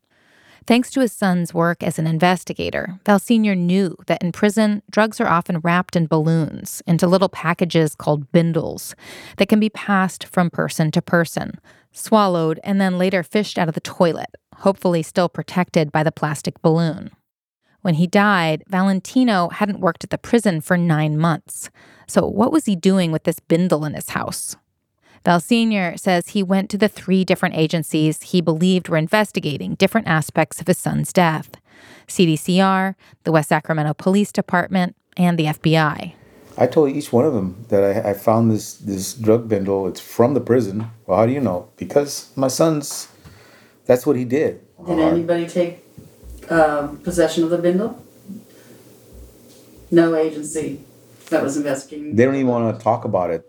[0.66, 3.54] Thanks to his son's work as an investigator, Val Sr.
[3.54, 8.96] knew that in prison, drugs are often wrapped in balloons into little packages called bindles
[9.36, 11.60] that can be passed from person to person,
[11.92, 16.60] swallowed, and then later fished out of the toilet, hopefully still protected by the plastic
[16.62, 17.10] balloon.
[17.82, 21.70] When he died, Valentino hadn't worked at the prison for nine months.
[22.08, 24.56] So, what was he doing with this bindle in his house?
[25.26, 25.96] Val Sr.
[25.96, 30.68] says he went to the three different agencies he believed were investigating different aspects of
[30.68, 31.50] his son's death
[32.06, 36.12] CDCR, the West Sacramento Police Department, and the FBI.
[36.56, 39.88] I told each one of them that I, I found this this drug bindle.
[39.88, 40.92] It's from the prison.
[41.06, 41.70] Well, how do you know?
[41.76, 43.08] Because my son's.
[43.86, 44.60] That's what he did.
[44.86, 45.84] Did anybody take
[46.48, 48.00] um, possession of the bindle?
[49.90, 50.82] No agency
[51.30, 52.14] that was investigating.
[52.14, 53.44] They don't even want to talk about it.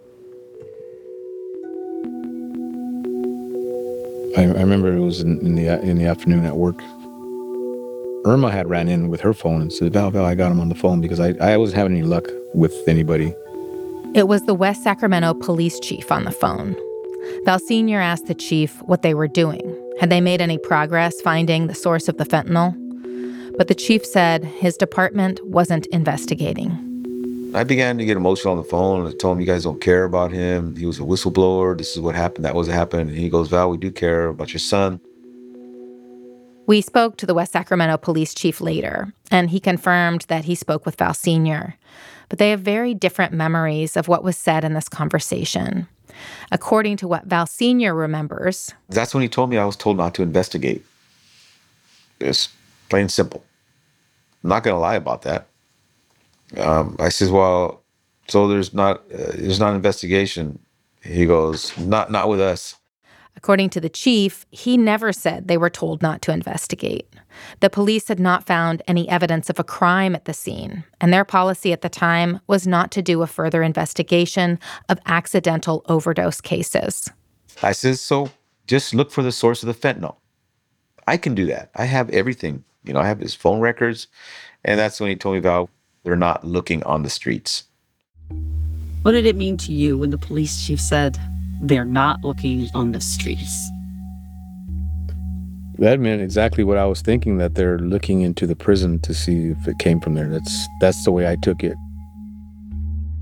[4.38, 6.80] I, I remember it was in, in the in the afternoon at work.
[8.24, 10.70] Irma had ran in with her phone and said, "Val, Val, I got him on
[10.70, 13.34] the phone because I I wasn't having any luck with anybody."
[14.14, 16.76] It was the West Sacramento police chief on the phone.
[17.46, 18.00] Val Sr.
[18.00, 19.76] asked the chief what they were doing.
[20.00, 22.76] Had they made any progress finding the source of the fentanyl?
[23.58, 26.87] But the chief said his department wasn't investigating.
[27.54, 29.08] I began to get emotional on the phone.
[29.08, 30.76] I told him, You guys don't care about him.
[30.76, 31.78] He was a whistleblower.
[31.78, 32.46] This is what happened.
[32.46, 33.10] That was what happened.
[33.10, 35.00] And he goes, Val, we do care about your son.
[36.68, 40.86] We spoke to the West Sacramento police chief later, and he confirmed that he spoke
[40.86, 41.76] with Val Sr.,
[42.28, 45.88] but they have very different memories of what was said in this conversation.
[46.52, 47.94] According to what Val Sr.
[47.96, 50.84] remembers, That's when he told me I was told not to investigate.
[52.20, 52.50] It's
[52.90, 53.46] plain simple.
[54.44, 55.48] I'm not going to lie about that.
[56.56, 57.84] Um, I says, well,
[58.28, 60.60] so there's not uh, there's not an investigation.
[61.04, 62.76] He goes, not not with us.
[63.36, 67.08] According to the chief, he never said they were told not to investigate.
[67.60, 71.24] The police had not found any evidence of a crime at the scene, and their
[71.24, 74.58] policy at the time was not to do a further investigation
[74.90, 77.12] of accidental overdose cases.
[77.62, 78.32] I says, so
[78.66, 80.16] just look for the source of the fentanyl.
[81.08, 81.70] I can do that.
[81.76, 82.64] I have everything.
[82.84, 84.08] You know, I have his phone records.
[84.66, 85.70] And that's when he told me about
[86.08, 87.66] they're not looking on the streets.
[89.02, 91.20] What did it mean to you when the police chief said
[91.62, 93.70] they're not looking on the streets?
[95.80, 99.48] That meant exactly what I was thinking that they're looking into the prison to see
[99.48, 100.30] if it came from there.
[100.30, 101.76] That's that's the way I took it.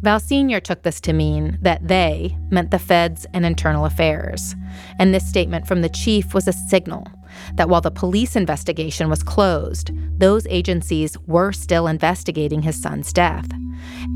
[0.03, 0.59] Val Sr.
[0.59, 4.55] took this to mean that they meant the feds and internal affairs.
[4.99, 7.07] And this statement from the chief was a signal
[7.55, 13.47] that while the police investigation was closed, those agencies were still investigating his son's death.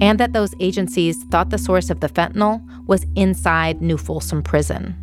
[0.02, 4.96] And that those agencies thought the source of the fentanyl was inside New Folsom Prison.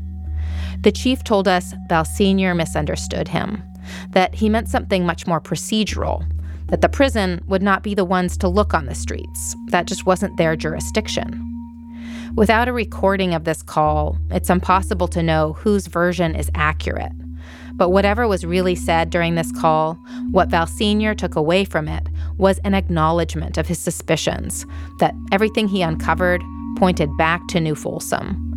[0.81, 2.55] The chief told us Val Sr.
[2.55, 3.63] misunderstood him,
[4.11, 6.25] that he meant something much more procedural,
[6.69, 9.55] that the prison would not be the ones to look on the streets.
[9.69, 11.43] That just wasn't their jurisdiction.
[12.35, 17.13] Without a recording of this call, it's impossible to know whose version is accurate.
[17.77, 19.95] But whatever was really said during this call,
[20.31, 21.15] what Val Sr.
[21.15, 22.09] took away from it
[22.39, 24.65] was an acknowledgement of his suspicions
[24.99, 26.43] that everything he uncovered
[26.79, 28.55] pointed back to New Folsom,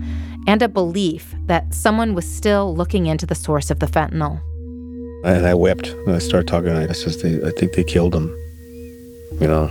[0.47, 4.41] and a belief that someone was still looking into the source of the fentanyl.
[5.23, 6.71] And I wept when I started talking.
[6.71, 8.29] I says, I think they killed him.
[9.41, 9.69] You know,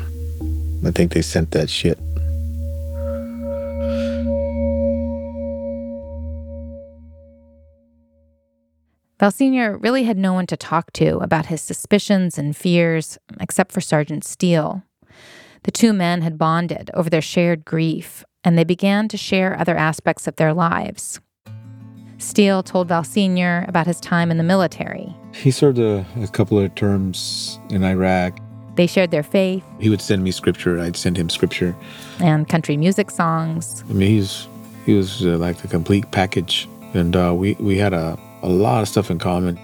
[0.85, 1.99] I think they sent that shit.
[9.21, 9.77] Val Sr.
[9.79, 14.25] really had no one to talk to about his suspicions and fears, except for Sergeant
[14.25, 14.85] Steele.
[15.65, 19.77] The two men had bonded over their shared grief, and they began to share other
[19.77, 21.21] aspects of their lives.
[22.19, 23.65] Steele told Val Sr.
[23.67, 25.15] about his time in the military.
[25.35, 28.39] He served a, a couple of terms in Iraq.
[28.77, 30.79] They shared their faith He would send me scripture.
[30.79, 31.75] I'd send him scripture.
[32.21, 33.83] and country music songs.
[33.91, 34.47] I mean, he's
[34.87, 38.83] he was uh, like the complete package, and uh, we we had a a lot
[38.83, 39.59] of stuff in common.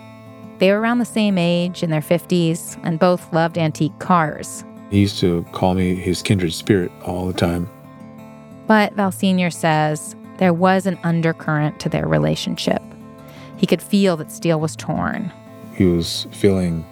[0.59, 4.65] They were around the same age, in their 50s, and both loved antique cars.
[4.91, 7.69] He used to call me his kindred spirit all the time.
[8.67, 9.51] But Val Sr.
[9.51, 12.83] says there was an undercurrent to their relationship.
[13.57, 15.33] He could feel that Steele was torn.
[15.75, 16.85] He was feeling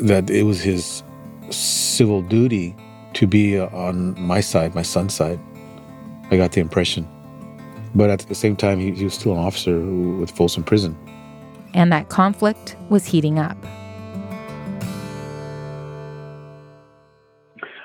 [0.00, 1.02] that it was his
[1.50, 2.74] civil duty
[3.14, 5.38] to be on my side, my son's side.
[6.30, 7.06] I got the impression.
[7.94, 10.96] But at the same time, he, he was still an officer with Folsom Prison.
[11.74, 13.56] And that conflict was heating up.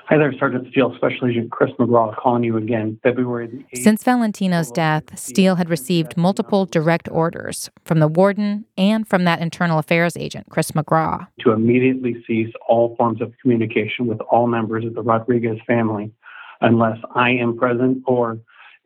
[0.08, 2.98] Hi there, Sergeant Steele, Special Agent Chris McGraw calling you again.
[3.02, 3.82] February the 8th.
[3.82, 9.40] Since Valentino's death, Steele had received multiple direct orders from the warden and from that
[9.40, 11.26] internal affairs agent, Chris McGraw.
[11.40, 16.10] to immediately cease all forms of communication with all members of the Rodriguez family
[16.62, 18.38] unless I am present or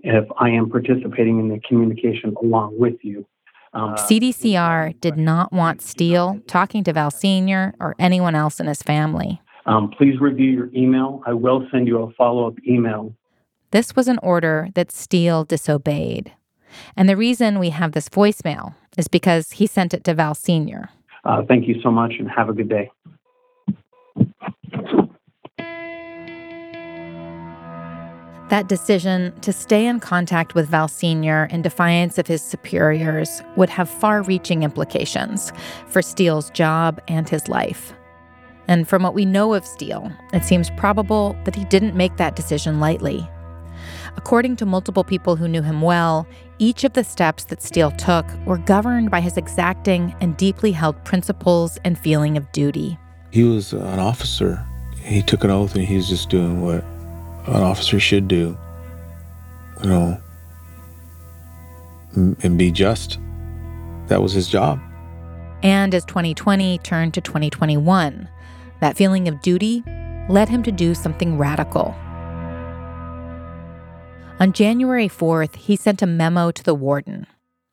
[0.02, 3.26] if I am participating in the communication along with you.
[3.74, 7.74] Um, CDCR did not want Steele talking to Val Sr.
[7.80, 9.40] or anyone else in his family.
[9.64, 11.22] um, please review your email.
[11.24, 13.14] I will send you a follow up email.
[13.70, 16.32] This was an order that Steele disobeyed.
[16.96, 20.90] And the reason we have this voicemail is because he sent it to Val Sr.
[21.24, 22.90] Uh, thank you so much and have a good day.
[28.52, 31.46] That decision to stay in contact with Val Sr.
[31.50, 35.54] in defiance of his superiors would have far reaching implications
[35.86, 37.94] for Steele's job and his life.
[38.68, 42.36] And from what we know of Steele, it seems probable that he didn't make that
[42.36, 43.26] decision lightly.
[44.18, 46.26] According to multiple people who knew him well,
[46.58, 51.02] each of the steps that Steele took were governed by his exacting and deeply held
[51.06, 52.98] principles and feeling of duty.
[53.30, 54.62] He was an officer.
[54.98, 56.84] He took an oath and he was just doing what
[57.46, 58.56] an officer should do.
[59.82, 60.20] You know,
[62.14, 63.18] and be just.
[64.08, 64.80] That was his job.
[65.62, 68.28] And as 2020 turned to 2021,
[68.80, 69.82] that feeling of duty
[70.28, 71.94] led him to do something radical.
[74.40, 77.26] On January 4th, he sent a memo to the warden.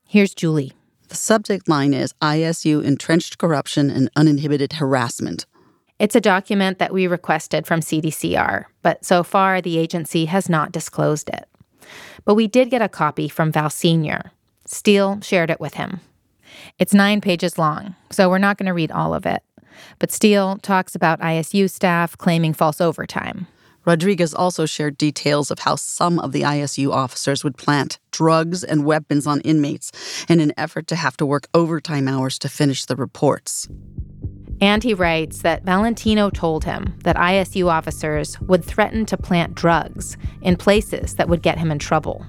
[0.07, 0.73] Here's Julie.
[1.07, 5.47] The subject line is ISU entrenched corruption and uninhibited harassment.
[5.99, 10.71] It's a document that we requested from CDCR, but so far the agency has not
[10.71, 11.47] disclosed it.
[12.23, 14.31] But we did get a copy from Val Sr.
[14.65, 15.99] Steele shared it with him.
[16.77, 19.43] It's nine pages long, so we're not going to read all of it.
[19.99, 23.47] But Steele talks about ISU staff claiming false overtime.
[23.85, 28.85] Rodriguez also shared details of how some of the ISU officers would plant drugs and
[28.85, 29.91] weapons on inmates
[30.29, 33.67] in an effort to have to work overtime hours to finish the reports.
[34.61, 40.17] And he writes that Valentino told him that ISU officers would threaten to plant drugs
[40.41, 42.25] in places that would get him in trouble.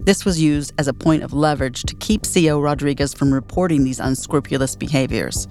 [0.00, 4.00] This was used as a point of leverage to keep CO Rodriguez from reporting these
[4.00, 5.48] unscrupulous behaviors.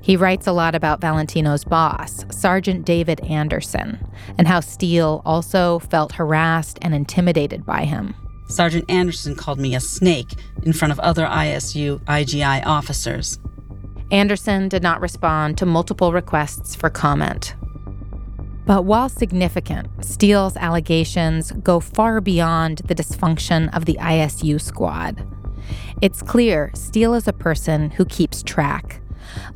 [0.00, 3.98] He writes a lot about Valentino's boss, Sergeant David Anderson,
[4.38, 8.14] and how Steele also felt harassed and intimidated by him.
[8.48, 10.32] Sergeant Anderson called me a snake
[10.62, 13.38] in front of other ISU IGI officers.
[14.10, 17.54] Anderson did not respond to multiple requests for comment.
[18.64, 25.26] But while significant, Steele's allegations go far beyond the dysfunction of the ISU squad.
[26.02, 29.00] It's clear Steele is a person who keeps track.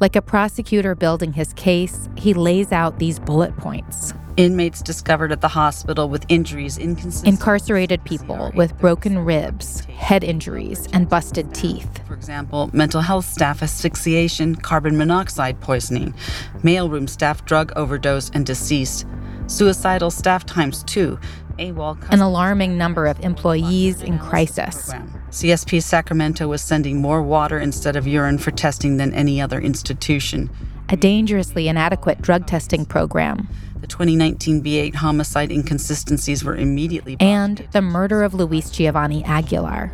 [0.01, 4.14] Like a prosecutor building his case, he lays out these bullet points.
[4.41, 7.28] Inmates discovered at the hospital with injuries inconsistent.
[7.28, 12.01] Incarcerated people with broken ribs, head injuries, and busted teeth.
[12.07, 16.14] For example, mental health staff asphyxiation, carbon monoxide poisoning,
[16.62, 19.07] mailroom staff drug overdose and deceased,
[19.47, 21.18] suicidal staff times two.
[21.59, 24.91] An alarming number of employees in crisis.
[25.28, 30.49] CSP Sacramento was sending more water instead of urine for testing than any other institution.
[30.88, 33.47] A dangerously inadequate drug testing program.
[33.81, 37.16] The 2019 B8 homicide inconsistencies were immediately.
[37.18, 39.93] And the murder of Luis Giovanni Aguilar.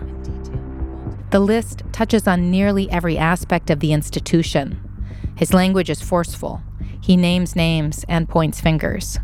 [1.31, 4.81] The list touches on nearly every aspect of the institution.
[5.37, 6.63] His language is forceful.
[7.01, 9.19] He names names and points fingers.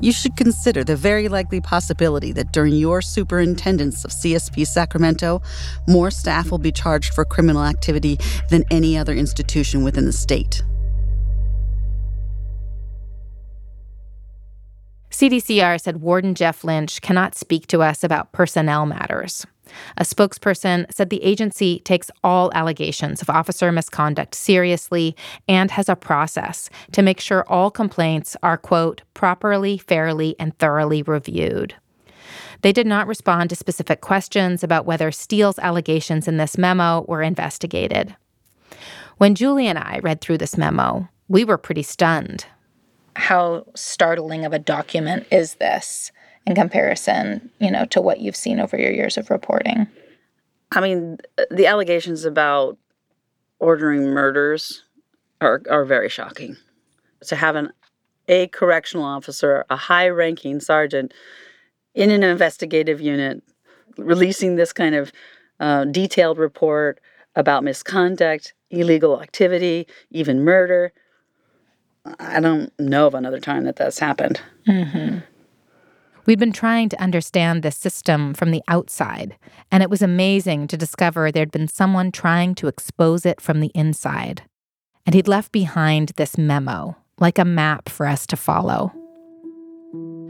[0.00, 5.42] You should consider the very likely possibility that during your superintendence of CSP Sacramento,
[5.88, 8.18] more staff will be charged for criminal activity
[8.50, 10.62] than any other institution within the state.
[15.10, 19.46] CDCR said Warden Jeff Lynch cannot speak to us about personnel matters.
[19.96, 25.96] A spokesperson said the agency takes all allegations of officer misconduct seriously and has a
[25.96, 31.74] process to make sure all complaints are, quote, properly, fairly, and thoroughly reviewed.
[32.62, 37.22] They did not respond to specific questions about whether Steele's allegations in this memo were
[37.22, 38.16] investigated.
[39.18, 42.46] When Julie and I read through this memo, we were pretty stunned
[43.18, 46.12] how startling of a document is this
[46.46, 49.88] in comparison, you know, to what you've seen over your years of reporting?
[50.70, 51.18] I mean,
[51.50, 52.78] the allegations about
[53.58, 54.84] ordering murders
[55.40, 56.56] are are very shocking.
[57.26, 57.72] To have an
[58.28, 61.12] a correctional officer, a high-ranking sergeant
[61.94, 63.42] in an investigative unit
[63.96, 65.10] releasing this kind of
[65.58, 67.00] uh, detailed report
[67.34, 70.92] about misconduct, illegal activity, even murder
[72.18, 74.40] I don't know of another time that that's happened.
[74.66, 75.18] Mm-hmm.
[76.26, 79.36] We'd been trying to understand this system from the outside,
[79.72, 83.72] and it was amazing to discover there'd been someone trying to expose it from the
[83.74, 84.42] inside.
[85.06, 88.92] And he'd left behind this memo, like a map for us to follow.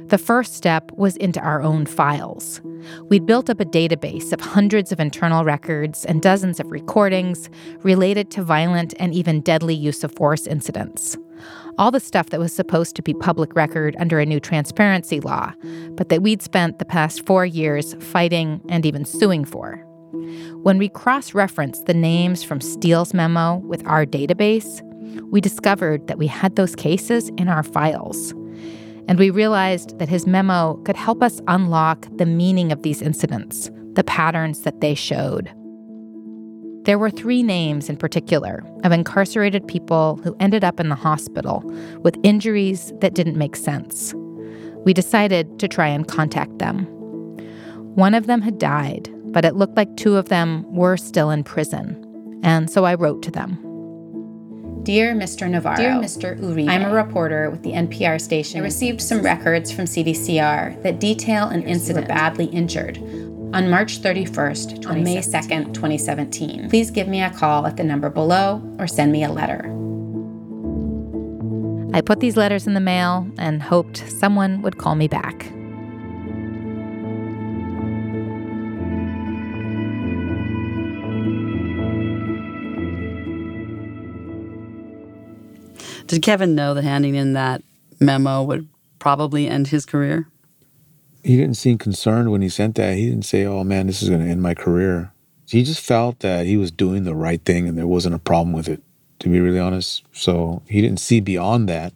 [0.07, 2.61] The first step was into our own files.
[3.09, 7.51] We'd built up a database of hundreds of internal records and dozens of recordings
[7.83, 11.19] related to violent and even deadly use of force incidents
[11.79, 15.53] all the stuff that was supposed to be public record under a new transparency law,
[15.93, 19.77] but that we'd spent the past four years fighting and even suing for.
[20.63, 24.83] When we cross referenced the names from Steele's memo with our database,
[25.31, 28.33] we discovered that we had those cases in our files.
[29.07, 33.71] And we realized that his memo could help us unlock the meaning of these incidents,
[33.95, 35.53] the patterns that they showed.
[36.85, 41.63] There were three names in particular of incarcerated people who ended up in the hospital
[42.03, 44.15] with injuries that didn't make sense.
[44.85, 46.87] We decided to try and contact them.
[47.95, 51.45] One of them had died, but it looked like two of them were still in
[51.45, 52.41] prison.
[52.43, 53.59] And so I wrote to them.
[54.85, 55.51] Dear Mr.
[55.51, 56.41] Navarro, Dear Mr.
[56.41, 58.61] Uribe, I'm a reporter with the NPR station.
[58.61, 62.99] I received some records from CDCR that detail an incident badly injured
[63.55, 66.69] on March 31st, on May 2nd, 2017.
[66.69, 69.75] Please give me a call at the number below or send me a letter.
[71.95, 75.51] I put these letters in the mail and hoped someone would call me back.
[86.07, 87.63] Did Kevin know that handing in that
[88.01, 88.69] memo would
[88.99, 90.29] probably end his career?
[91.23, 92.97] He didn't seem concerned when he sent that.
[92.97, 95.13] He didn't say, "Oh man, this is going to end my career."
[95.49, 98.53] He just felt that he was doing the right thing and there wasn't a problem
[98.53, 98.83] with it.
[99.21, 101.93] To be really honest, so he didn't see beyond that.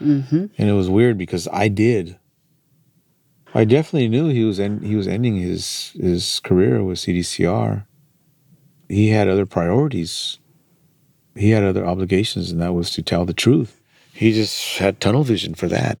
[0.00, 0.46] Mm-hmm.
[0.56, 2.18] And it was weird because I did.
[3.54, 7.86] I definitely knew he was en- he was ending his his career with CDCR.
[8.88, 10.38] He had other priorities.
[11.34, 13.80] He had other obligations, and that was to tell the truth.
[14.12, 15.98] He just had tunnel vision for that.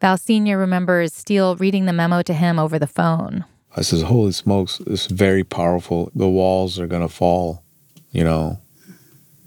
[0.00, 0.56] Val Sr.
[0.56, 3.44] remembers Steele reading the memo to him over the phone.
[3.76, 4.80] I says, "Holy smokes!
[4.86, 6.10] It's very powerful.
[6.14, 7.62] The walls are gonna fall,
[8.10, 8.58] you know."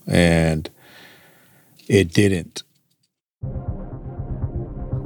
[0.07, 0.69] And
[1.87, 2.63] it didn't.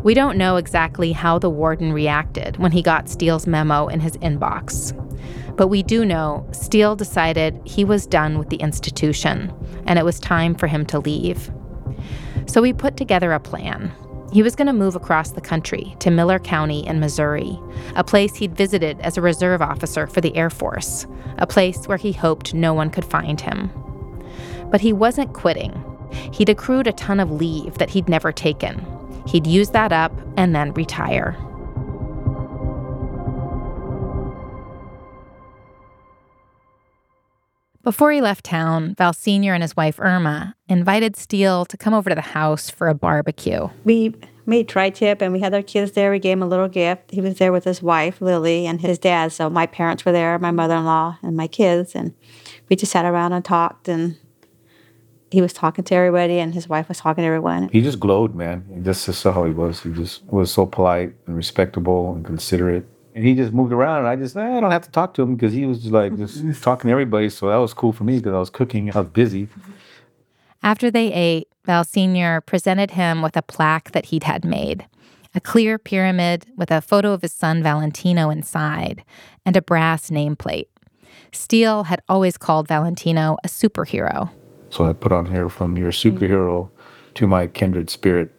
[0.04, 4.18] We don't know exactly how the warden reacted when he got Steele's memo in his
[4.18, 4.93] inbox.
[5.56, 9.52] But we do know Steele decided he was done with the institution
[9.86, 11.52] and it was time for him to leave.
[12.45, 13.91] So we put together a plan.
[14.32, 17.58] He was going to move across the country to Miller County in Missouri,
[17.96, 21.08] a place he'd visited as a reserve officer for the Air Force,
[21.38, 23.72] a place where he hoped no one could find him.
[24.70, 25.82] But he wasn't quitting.
[26.34, 28.86] He'd accrued a ton of leave that he'd never taken.
[29.28, 31.38] He'd use that up and then retire.
[37.88, 39.54] Before he left town, Val Sr.
[39.54, 43.70] and his wife Irma invited Steele to come over to the house for a barbecue.
[43.86, 44.14] We
[44.46, 46.12] made tri tip and we had our kids there.
[46.12, 47.12] We gave him a little gift.
[47.12, 49.32] He was there with his wife, Lily, and his dad.
[49.32, 51.96] So my parents were there, my mother in law, and my kids.
[51.96, 52.14] And
[52.68, 53.88] we just sat around and talked.
[53.88, 54.18] And
[55.32, 57.70] he was talking to everybody, and his wife was talking to everyone.
[57.70, 58.66] He just glowed, man.
[58.84, 59.84] That's just how he was.
[59.84, 62.86] He just was so polite and respectable and considerate.
[63.18, 65.24] And he just moved around, and I just, eh, I don't have to talk to
[65.24, 67.32] him because he was just like just talking to everybody.
[67.32, 69.47] So that was cool for me because I was cooking, I was busy.
[70.61, 72.41] After they ate, Val Sr.
[72.41, 74.86] presented him with a plaque that he'd had made
[75.34, 79.03] a clear pyramid with a photo of his son Valentino inside
[79.47, 80.68] and a brass nameplate.
[81.32, 84.30] Steele had always called Valentino a superhero.
[84.70, 86.70] So I put on here from your superhero
[87.15, 88.32] to my kindred spirit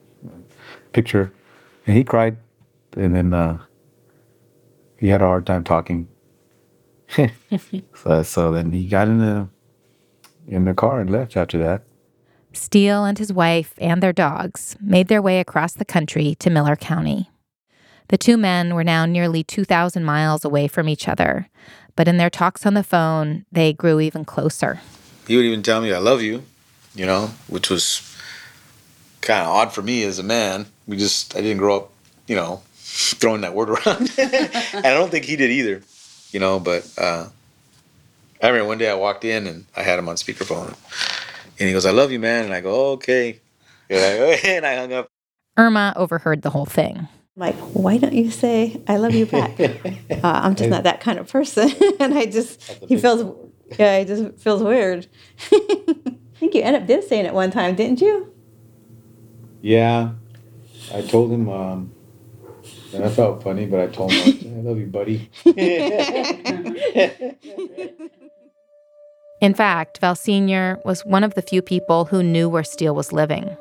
[0.93, 1.33] picture.
[1.85, 2.37] And he cried.
[2.97, 3.59] And then uh,
[4.99, 6.09] he had a hard time talking.
[7.95, 9.49] so, so then he got in the
[10.47, 11.83] in the car and left after that.
[12.53, 16.77] Steele and his wife and their dogs made their way across the country to Miller
[16.77, 17.31] County.
[18.09, 21.49] The two men were now nearly 2,000 miles away from each other,
[21.95, 24.81] but in their talks on the phone, they grew even closer.
[25.27, 26.43] He would even tell me, I love you,
[26.95, 28.17] you know, which was
[29.21, 30.67] kind of odd for me as a man.
[30.87, 31.93] We just, I didn't grow up,
[32.27, 34.11] you know, throwing that word around.
[34.19, 35.83] and I don't think he did either,
[36.31, 37.29] you know, but uh,
[38.43, 40.75] I remember one day I walked in and I had him on speakerphone.
[41.61, 42.45] And he goes, I love you, man.
[42.45, 43.41] And I go, oh, okay.
[43.91, 45.09] And I hung up.
[45.57, 46.99] Irma overheard the whole thing.
[46.99, 49.59] I'm like, why don't you say I love you back?
[49.59, 49.71] uh,
[50.23, 51.71] I'm just not that kind of person,
[52.01, 53.35] and I just he feels
[53.79, 55.07] yeah, he just feels weird.
[55.51, 58.33] I think you ended up did saying it one time, didn't you?
[59.63, 60.11] Yeah.
[60.95, 61.93] I told him, um,
[62.95, 65.31] and I felt funny, but I told him, I love you, buddy.
[69.41, 70.81] In fact, Val Sr.
[70.85, 73.57] was one of the few people who knew where Steele was living.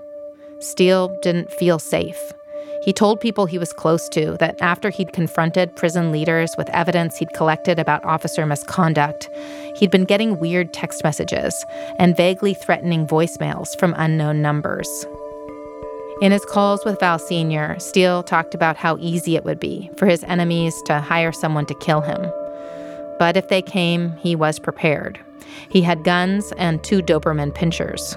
[0.59, 2.17] Steele didn't feel safe.
[2.83, 7.17] He told people he was close to that after he'd confronted prison leaders with evidence
[7.17, 9.29] he'd collected about officer misconduct,
[9.75, 11.65] he'd been getting weird text messages
[11.99, 14.87] and vaguely threatening voicemails from unknown numbers.
[16.19, 20.07] In his calls with Val Sr., Steele talked about how easy it would be for
[20.07, 22.19] his enemies to hire someone to kill him.
[23.19, 25.19] But if they came, he was prepared.
[25.69, 28.15] He had guns and two Doberman pinschers.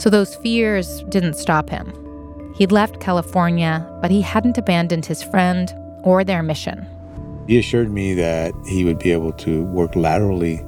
[0.00, 1.92] So those fears didn't stop him.
[2.56, 5.70] He'd left California, but he hadn't abandoned his friend
[6.02, 6.86] or their mission.
[7.48, 10.58] He assured me that he would be able to work laterally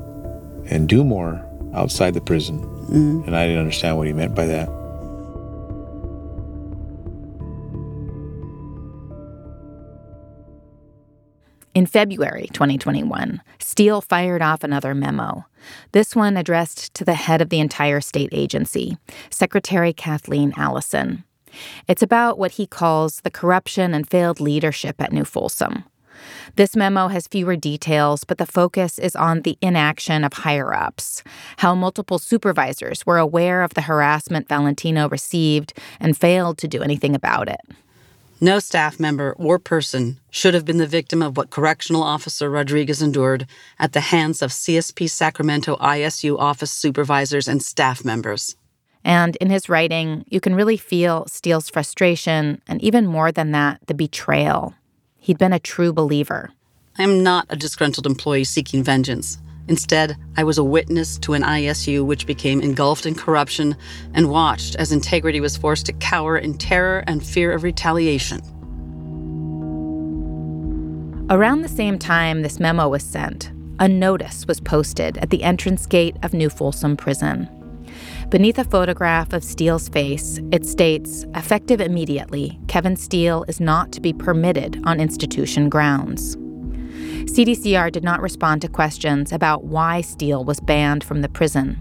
[0.66, 1.42] and do more
[1.72, 2.60] outside the prison.
[2.90, 3.26] Mm.
[3.26, 4.83] And I didn't understand what he meant by that.
[11.74, 15.44] In February 2021, Steele fired off another memo.
[15.90, 18.96] This one addressed to the head of the entire state agency,
[19.28, 21.24] Secretary Kathleen Allison.
[21.88, 25.82] It's about what he calls the corruption and failed leadership at New Folsom.
[26.54, 31.24] This memo has fewer details, but the focus is on the inaction of higher ups,
[31.56, 37.16] how multiple supervisors were aware of the harassment Valentino received and failed to do anything
[37.16, 37.60] about it.
[38.40, 43.00] No staff member or person should have been the victim of what Correctional Officer Rodriguez
[43.00, 43.46] endured
[43.78, 48.56] at the hands of CSP Sacramento ISU office supervisors and staff members.
[49.04, 53.80] And in his writing, you can really feel Steele's frustration and even more than that,
[53.86, 54.74] the betrayal.
[55.18, 56.50] He'd been a true believer.
[56.98, 59.38] I am not a disgruntled employee seeking vengeance.
[59.68, 63.76] Instead, I was a witness to an ISU which became engulfed in corruption
[64.12, 68.40] and watched as integrity was forced to cower in terror and fear of retaliation.
[71.30, 75.86] Around the same time this memo was sent, a notice was posted at the entrance
[75.86, 77.48] gate of New Folsom Prison.
[78.28, 84.00] Beneath a photograph of Steele's face, it states effective immediately, Kevin Steele is not to
[84.00, 86.36] be permitted on institution grounds.
[87.26, 91.78] CDCR did not respond to questions about why Steele was banned from the prison.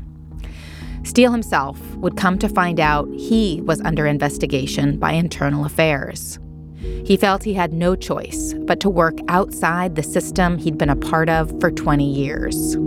[1.03, 6.39] Steele himself would come to find out he was under investigation by internal affairs.
[7.05, 10.95] He felt he had no choice but to work outside the system he'd been a
[10.95, 12.77] part of for 20 years.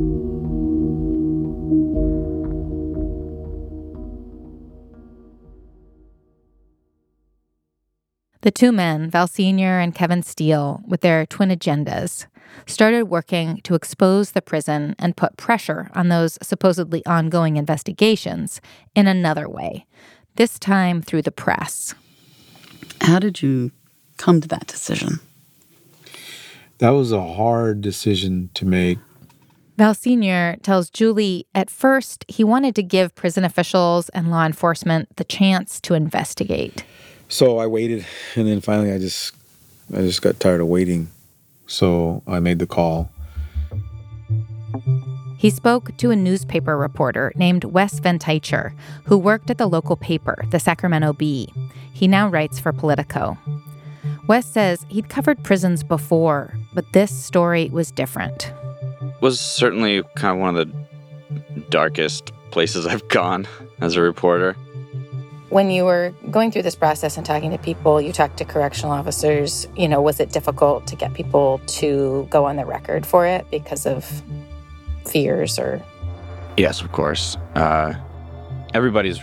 [8.42, 9.80] The two men, Val Sr.
[9.80, 12.26] and Kevin Steele, with their twin agendas,
[12.66, 18.60] started working to expose the prison and put pressure on those supposedly ongoing investigations
[18.94, 19.86] in another way,
[20.36, 21.94] this time through the press.
[23.00, 23.72] How did you
[24.16, 25.20] come to that decision?
[26.78, 28.98] That was a hard decision to make.
[29.78, 30.56] Val Sr.
[30.62, 35.80] tells Julie at first he wanted to give prison officials and law enforcement the chance
[35.82, 36.84] to investigate.
[37.28, 39.34] So I waited, and then finally, I just,
[39.92, 41.08] I just got tired of waiting.
[41.66, 43.10] So I made the call.
[45.38, 48.72] He spoke to a newspaper reporter named Wes Venteicher,
[49.04, 51.52] who worked at the local paper, the Sacramento Bee.
[51.92, 53.36] He now writes for Politico.
[54.26, 58.52] Wes says he'd covered prisons before, but this story was different.
[59.20, 63.46] Was certainly kind of one of the darkest places I've gone
[63.80, 64.56] as a reporter.
[65.48, 68.92] When you were going through this process and talking to people, you talked to correctional
[68.92, 73.26] officers, you know, was it difficult to get people to go on the record for
[73.26, 74.22] it because of
[75.06, 75.80] fears or
[76.56, 77.36] Yes, of course.
[77.54, 77.92] Uh,
[78.72, 79.20] everybody's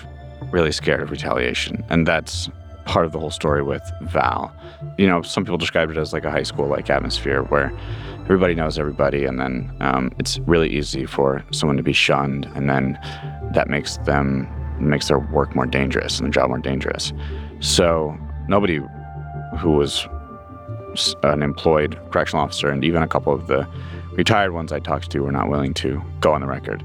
[0.51, 2.49] really scared of retaliation, and that's
[2.85, 4.53] part of the whole story with Val.
[4.97, 7.75] You know, some people describe it as like a high school like atmosphere where
[8.25, 12.69] everybody knows everybody, and then um, it's really easy for someone to be shunned, and
[12.69, 12.99] then
[13.53, 14.47] that makes them
[14.89, 17.13] makes their work more dangerous and the job more dangerous.
[17.59, 18.17] So
[18.47, 18.81] nobody
[19.57, 20.07] who was
[21.23, 23.67] an employed correctional officer, and even a couple of the
[24.11, 26.83] retired ones I talked to, were not willing to go on the record.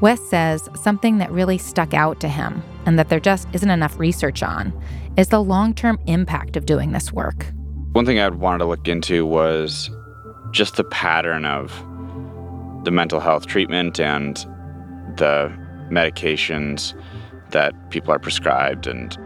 [0.00, 3.98] Wes says something that really stuck out to him and that there just isn't enough
[3.98, 4.72] research on
[5.16, 7.46] is the long term impact of doing this work.
[7.92, 9.90] One thing I wanted to look into was
[10.50, 11.72] just the pattern of
[12.84, 14.36] the mental health treatment and
[15.16, 15.52] the
[15.90, 16.94] medications
[17.50, 18.86] that people are prescribed.
[18.86, 19.16] And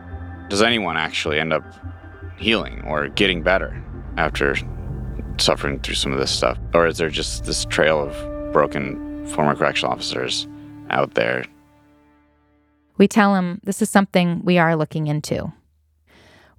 [0.49, 1.65] does anyone actually end up
[2.37, 3.83] healing or getting better
[4.17, 4.57] after
[5.39, 6.59] suffering through some of this stuff?
[6.75, 10.47] Or is there just this trail of broken former correctional officers
[10.91, 11.45] out there
[12.99, 15.53] we tell him this is something we are looking into.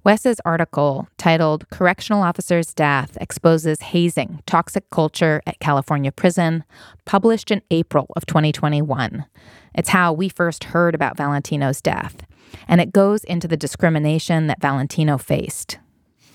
[0.04, 6.62] Wes's article, titled Correctional Officer's Death Exposes Hazing, Toxic Culture at California Prison,
[7.04, 9.26] published in April of 2021.
[9.74, 12.24] It's how we first heard about Valentino's death,
[12.68, 15.78] and it goes into the discrimination that Valentino faced.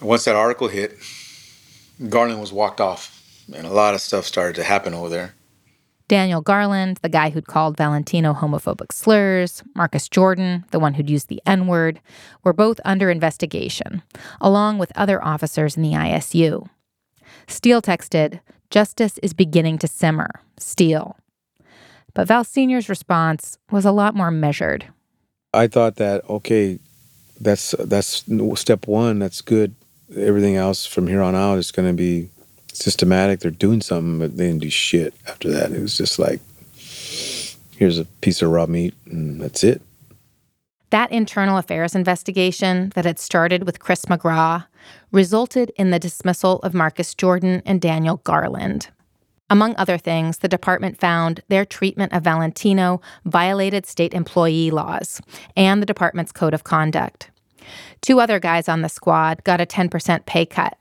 [0.01, 0.97] Once that article hit,
[2.09, 3.23] Garland was walked off,
[3.55, 5.35] and a lot of stuff started to happen over there.
[6.07, 11.29] Daniel Garland, the guy who'd called Valentino homophobic slurs, Marcus Jordan, the one who'd used
[11.29, 11.99] the N word,
[12.43, 14.03] were both under investigation,
[14.41, 16.67] along with other officers in the ISU.
[17.47, 20.29] Steele texted, Justice is beginning to simmer.
[20.57, 21.17] Steele.
[22.13, 24.87] But Val Sr.'s response was a lot more measured.
[25.53, 26.79] I thought that, okay,
[27.39, 28.23] that's that's
[28.55, 29.75] step one, that's good.
[30.15, 32.29] Everything else from here on out is going to be
[32.73, 33.39] systematic.
[33.39, 35.71] They're doing something, but they didn't do shit after that.
[35.71, 36.41] It was just like,
[37.77, 39.81] here's a piece of raw meat, and that's it.
[40.89, 44.65] That internal affairs investigation that had started with Chris McGraw
[45.11, 48.89] resulted in the dismissal of Marcus Jordan and Daniel Garland.
[49.49, 55.21] Among other things, the department found their treatment of Valentino violated state employee laws
[55.55, 57.29] and the department's code of conduct.
[58.01, 60.77] Two other guys on the squad got a 10% pay cut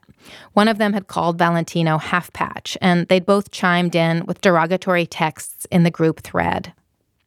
[0.53, 5.05] one of them had called Valentino half patch, and they'd both chimed in with derogatory
[5.05, 6.73] texts in the group thread.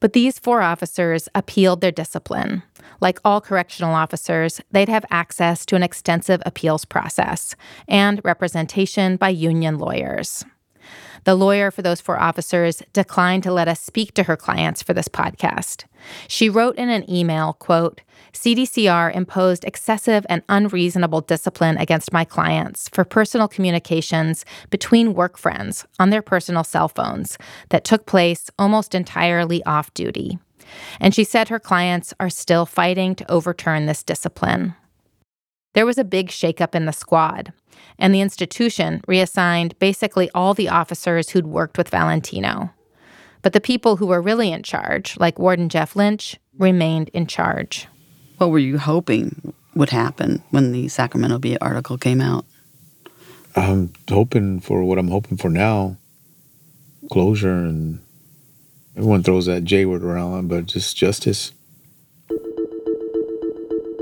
[0.01, 2.63] But these four officers appealed their discipline.
[3.01, 7.57] Like all correctional officers, they'd have access to an extensive appeals process
[7.89, 10.45] and representation by union lawyers.
[11.27, 14.95] The lawyer for those four officers declined to let us speak to her clients for
[14.95, 15.85] this podcast.
[16.29, 18.01] She wrote in an email, quote,
[18.33, 25.85] CDCR imposed excessive and unreasonable discipline against my clients for personal communications between work friends
[25.99, 27.39] on their personal cell phones
[27.71, 30.39] that took place almost entirely off duty.
[31.01, 34.77] And she said her clients are still fighting to overturn this discipline.
[35.77, 37.53] There was a big shakeup in the squad,
[37.99, 42.71] and the institution reassigned basically all the officers who'd worked with Valentino.
[43.43, 47.89] But the people who were really in charge, like Warden Jeff Lynch, remained in charge.
[48.39, 52.47] What were you hoping would happen when the Sacramento Bee article came out?
[53.55, 55.99] I'm hoping for what I'm hoping for now
[57.11, 58.01] closure and
[58.97, 61.53] everyone throws that J word around, but just justice.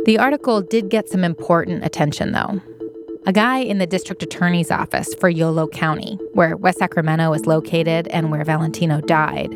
[0.05, 2.61] The article did get some important attention, though.
[3.27, 8.07] A guy in the district attorney's office for Yolo County, where West Sacramento is located
[8.09, 9.55] and where Valentino died,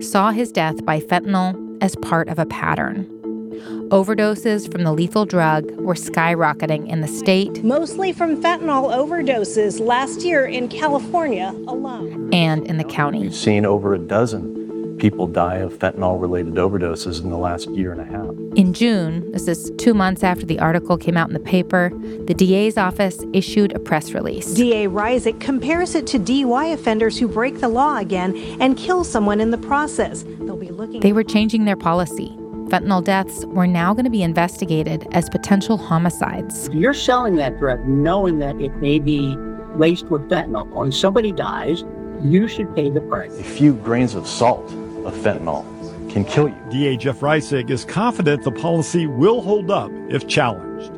[0.00, 3.06] saw his death by fentanyl as part of a pattern.
[3.90, 10.22] Overdoses from the lethal drug were skyrocketing in the state Mostly from fentanyl overdoses last
[10.22, 12.30] year in California alone.
[12.32, 13.20] and in the county.
[13.20, 14.59] We've seen over a dozen
[15.00, 18.28] people die of fentanyl related overdoses in the last year and a half.
[18.54, 21.90] In June, this is two months after the article came out in the paper,
[22.26, 24.52] the DA's office issued a press release.
[24.54, 29.40] DA Reisig compares it to DUI offenders who break the law again and kill someone
[29.40, 30.24] in the process.
[30.40, 32.36] They'll be looking They were changing their policy.
[32.68, 36.68] Fentanyl deaths were now going to be investigated as potential homicides.
[36.72, 39.34] You're selling that drug knowing that it may be
[39.74, 40.68] laced with fentanyl.
[40.68, 41.84] When somebody dies,
[42.22, 43.38] you should pay the price.
[43.40, 44.70] A few grains of salt
[45.06, 45.64] of fentanyl
[46.10, 46.56] can kill you.
[46.70, 50.92] DA Jeff Reisig is confident the policy will hold up if challenged.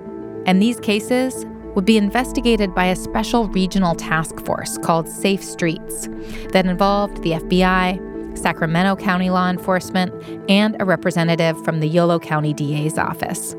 [0.47, 6.09] And these cases would be investigated by a special regional task force called Safe Streets
[6.53, 10.13] that involved the FBI, Sacramento County law enforcement,
[10.51, 13.55] and a representative from the Yolo County DA's office.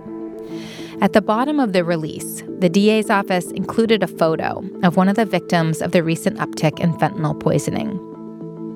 [1.01, 5.15] At the bottom of the release, the DA's office included a photo of one of
[5.15, 7.99] the victims of the recent uptick in fentanyl poisoning.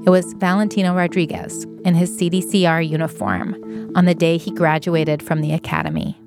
[0.08, 5.52] It was Valentino Rodriguez in his CDCR uniform on the day he graduated from the
[5.52, 6.18] academy.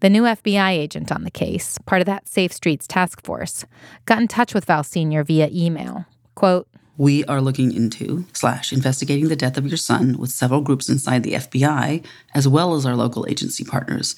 [0.00, 3.64] The new FBI agent on the case, part of that Safe Streets task force,
[4.04, 5.24] got in touch with Val Sr.
[5.24, 6.04] via email.
[6.34, 6.68] Quote,
[6.98, 11.22] We are looking into slash investigating the death of your son with several groups inside
[11.22, 14.16] the FBI, as well as our local agency partners.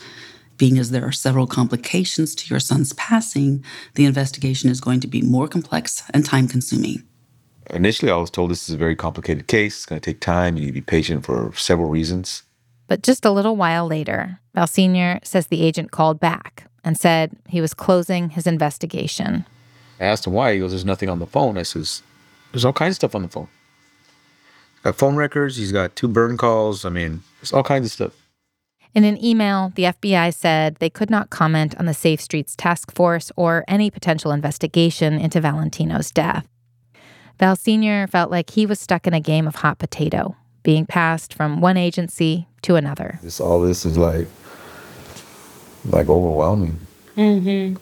[0.56, 3.64] Being as there are several complications to your son's passing,
[3.94, 7.04] the investigation is going to be more complex and time consuming.
[7.70, 9.76] Initially, I was told this is a very complicated case.
[9.76, 10.56] It's going to take time.
[10.56, 12.42] You need to be patient for several reasons.
[12.86, 15.18] But just a little while later, Val Sr.
[15.24, 19.44] says the agent called back and said he was closing his investigation.
[19.98, 20.52] I asked him why.
[20.54, 21.58] He goes, There's nothing on the phone.
[21.58, 22.02] I says,
[22.52, 23.48] There's all kinds of stuff on the phone.
[24.84, 25.56] Got phone records.
[25.56, 26.84] He's got two burn calls.
[26.84, 28.12] I mean, there's all kinds of stuff.
[28.94, 32.94] In an email, the FBI said they could not comment on the Safe Streets task
[32.94, 36.46] force or any potential investigation into Valentino's death.
[37.38, 38.06] Val Sr.
[38.06, 41.76] felt like he was stuck in a game of hot potato, being passed from one
[41.76, 43.18] agency to another.
[43.22, 44.26] This all this is like
[45.84, 46.78] like overwhelming.
[47.16, 47.76] Mm-hmm.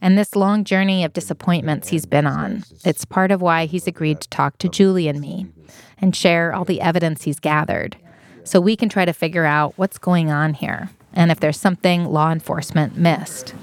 [0.00, 4.20] And this long journey of disappointments he's been on, it's part of why he's agreed
[4.20, 5.46] to talk to Julie and me
[6.00, 7.96] and share all the evidence he's gathered
[8.44, 12.04] so we can try to figure out what's going on here and if there's something
[12.04, 13.54] law enforcement missed.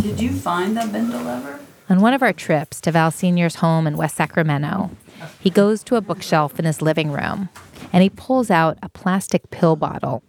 [0.00, 1.60] Did you find that bindle ever?
[1.92, 4.92] On one of our trips to Val Sr.'s home in West Sacramento,
[5.38, 7.50] he goes to a bookshelf in his living room
[7.92, 10.22] and he pulls out a plastic pill bottle.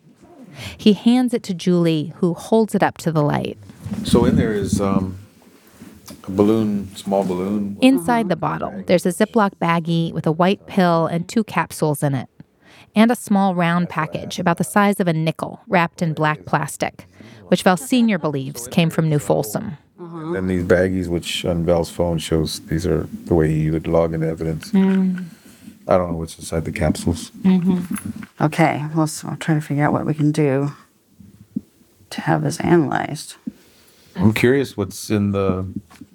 [0.77, 3.57] He hands it to Julie, who holds it up to the light.
[4.03, 5.17] So in there is um,
[6.27, 7.77] a balloon, small balloon.
[7.79, 12.13] Inside the bottle, there's a Ziploc baggie with a white pill and two capsules in
[12.13, 12.27] it,
[12.93, 17.05] and a small round package about the size of a nickel wrapped in black plastic,
[17.47, 18.19] which Val Sr.
[18.19, 19.77] believes came from New Folsom.
[19.97, 23.87] And then these baggies, which on Val's phone shows these are the way he would
[23.87, 24.71] log in evidence.
[24.71, 25.25] Mm.
[25.87, 27.29] I don't know what's inside the capsules.
[27.41, 28.43] Mm-hmm.
[28.43, 30.71] Okay, well, so I'll try to figure out what we can do
[32.09, 33.35] to have this analyzed.
[34.15, 35.67] I'm curious what's in the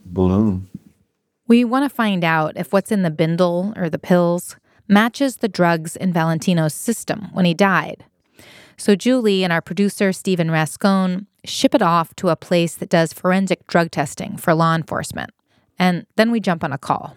[0.07, 0.69] balloon.
[1.47, 4.57] We want to find out if what's in the bindle or the pills
[4.87, 8.05] matches the drugs in Valentino's system when he died.
[8.77, 13.13] So Julie and our producer, Stephen Rascon, ship it off to a place that does
[13.13, 15.31] forensic drug testing for law enforcement.
[15.79, 17.17] And then we jump on a call.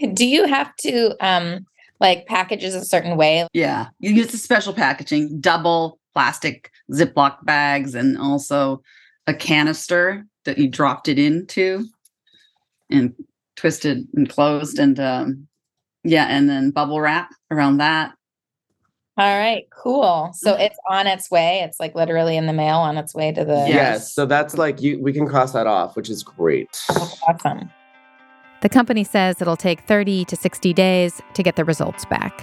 [0.14, 1.66] Do you have to um
[2.00, 3.46] like packages a certain way?
[3.52, 8.82] Yeah, you use the special packaging, double plastic Ziploc bags, and also
[9.26, 11.84] a canister that you dropped it into.
[12.90, 13.14] and
[13.56, 15.48] twisted and closed and um,
[16.04, 18.12] yeah, and then bubble wrap around that.
[19.18, 20.30] All right, cool.
[20.34, 20.60] So Mm-hmm.
[20.62, 21.60] it's on its way.
[21.64, 24.12] It's like literally in the mail on its way to the Yes.
[24.12, 26.68] So that's like you we can cross that off, which is great.
[27.26, 27.70] Awesome.
[28.62, 32.42] The company says it'll take 30 to 60 days to get the results back.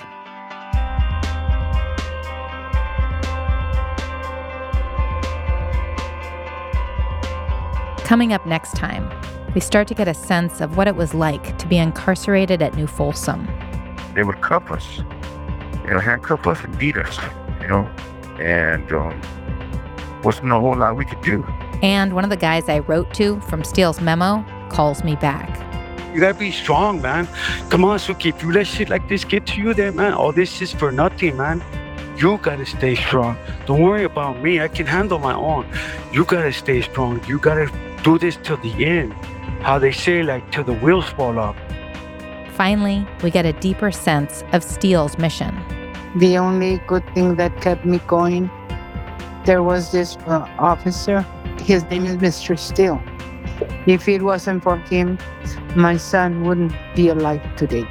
[8.03, 9.09] Coming up next time,
[9.55, 12.75] we start to get a sense of what it was like to be incarcerated at
[12.75, 13.47] New Folsom.
[14.13, 14.99] They would cuff us,
[15.83, 17.17] you know, handcuff us and beat us,
[17.61, 17.89] you know,
[18.39, 19.19] and um,
[20.23, 21.45] wasn't a whole lot we could do.
[21.81, 25.59] And one of the guys I wrote to from Steele's memo calls me back.
[26.13, 27.27] You gotta be strong, man.
[27.69, 28.29] Come on, Sukey.
[28.29, 30.91] If you let shit like this get to you, there, man, all this is for
[30.91, 31.63] nothing, man.
[32.17, 33.35] You gotta stay strong.
[33.65, 34.61] Don't worry about me.
[34.61, 35.65] I can handle my own.
[36.11, 37.19] You gotta stay strong.
[37.27, 37.67] You gotta
[38.03, 39.13] do this till the end.
[39.61, 41.55] How they say, like, till the wheels fall off.
[42.53, 45.55] Finally, we get a deeper sense of Steele's mission.
[46.17, 48.49] The only good thing that kept me going,
[49.43, 51.25] there was this uh, officer.
[51.63, 52.57] His name is Mr.
[52.57, 53.01] Steele.
[53.87, 55.17] If it wasn't for him,
[55.75, 57.87] my son wouldn't be alive today.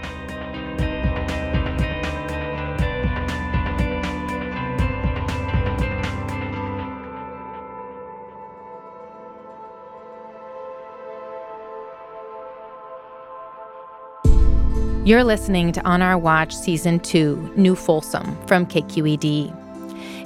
[15.04, 19.52] You're listening to On Our Watch Season 2, New Folsom from KQED.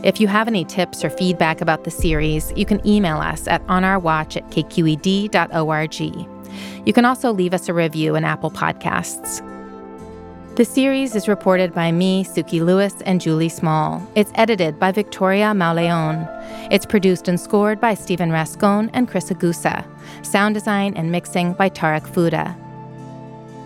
[0.04, 3.66] If you have any tips or feedback about the series, you can email us at
[3.68, 6.00] onourwatch at kqed.org.
[6.86, 9.40] You can also leave us a review in Apple Podcasts.
[10.56, 14.06] The series is reported by me, Sukey Lewis, and Julie Small.
[14.14, 16.28] It's edited by Victoria Mauleon.
[16.70, 19.86] It's produced and scored by Stephen Rascon and Chris Egusa.
[20.20, 22.54] Sound design and mixing by Tarek Fouda.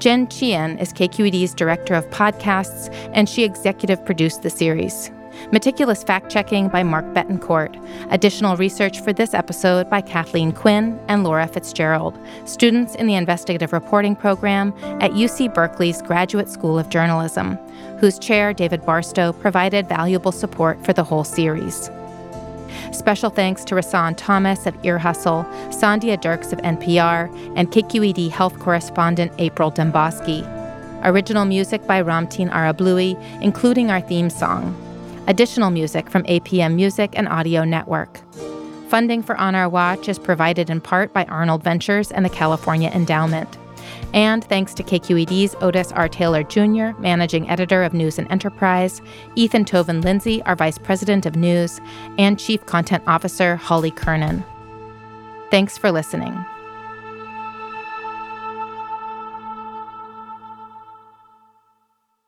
[0.01, 5.11] Jen Chien is KQED's director of podcasts, and she executive produced the series.
[5.53, 7.77] Meticulous fact checking by Mark Betancourt.
[8.11, 13.75] Additional research for this episode by Kathleen Quinn and Laura Fitzgerald, students in the investigative
[13.75, 14.73] reporting program
[15.03, 17.57] at UC Berkeley's Graduate School of Journalism,
[17.99, 21.91] whose chair, David Barstow, provided valuable support for the whole series.
[22.93, 28.59] Special thanks to Rahsaan Thomas of Ear Hustle, Sandhya Dirks of NPR, and KQED health
[28.59, 30.47] correspondent April Dembosky.
[31.05, 34.77] Original music by Ramtin Arablouei, including our theme song.
[35.27, 38.21] Additional music from APM Music and Audio Network.
[38.89, 42.91] Funding for On Our Watch is provided in part by Arnold Ventures and the California
[42.91, 43.57] Endowment.
[44.13, 46.09] And thanks to KQED's Otis R.
[46.09, 49.01] Taylor Jr., managing editor of News and Enterprise,
[49.37, 51.81] Ethan Toven Lindsey, our vice president of news,
[52.19, 54.45] and chief content officer Holly Kernan.
[55.51, 56.45] Thanks for listening.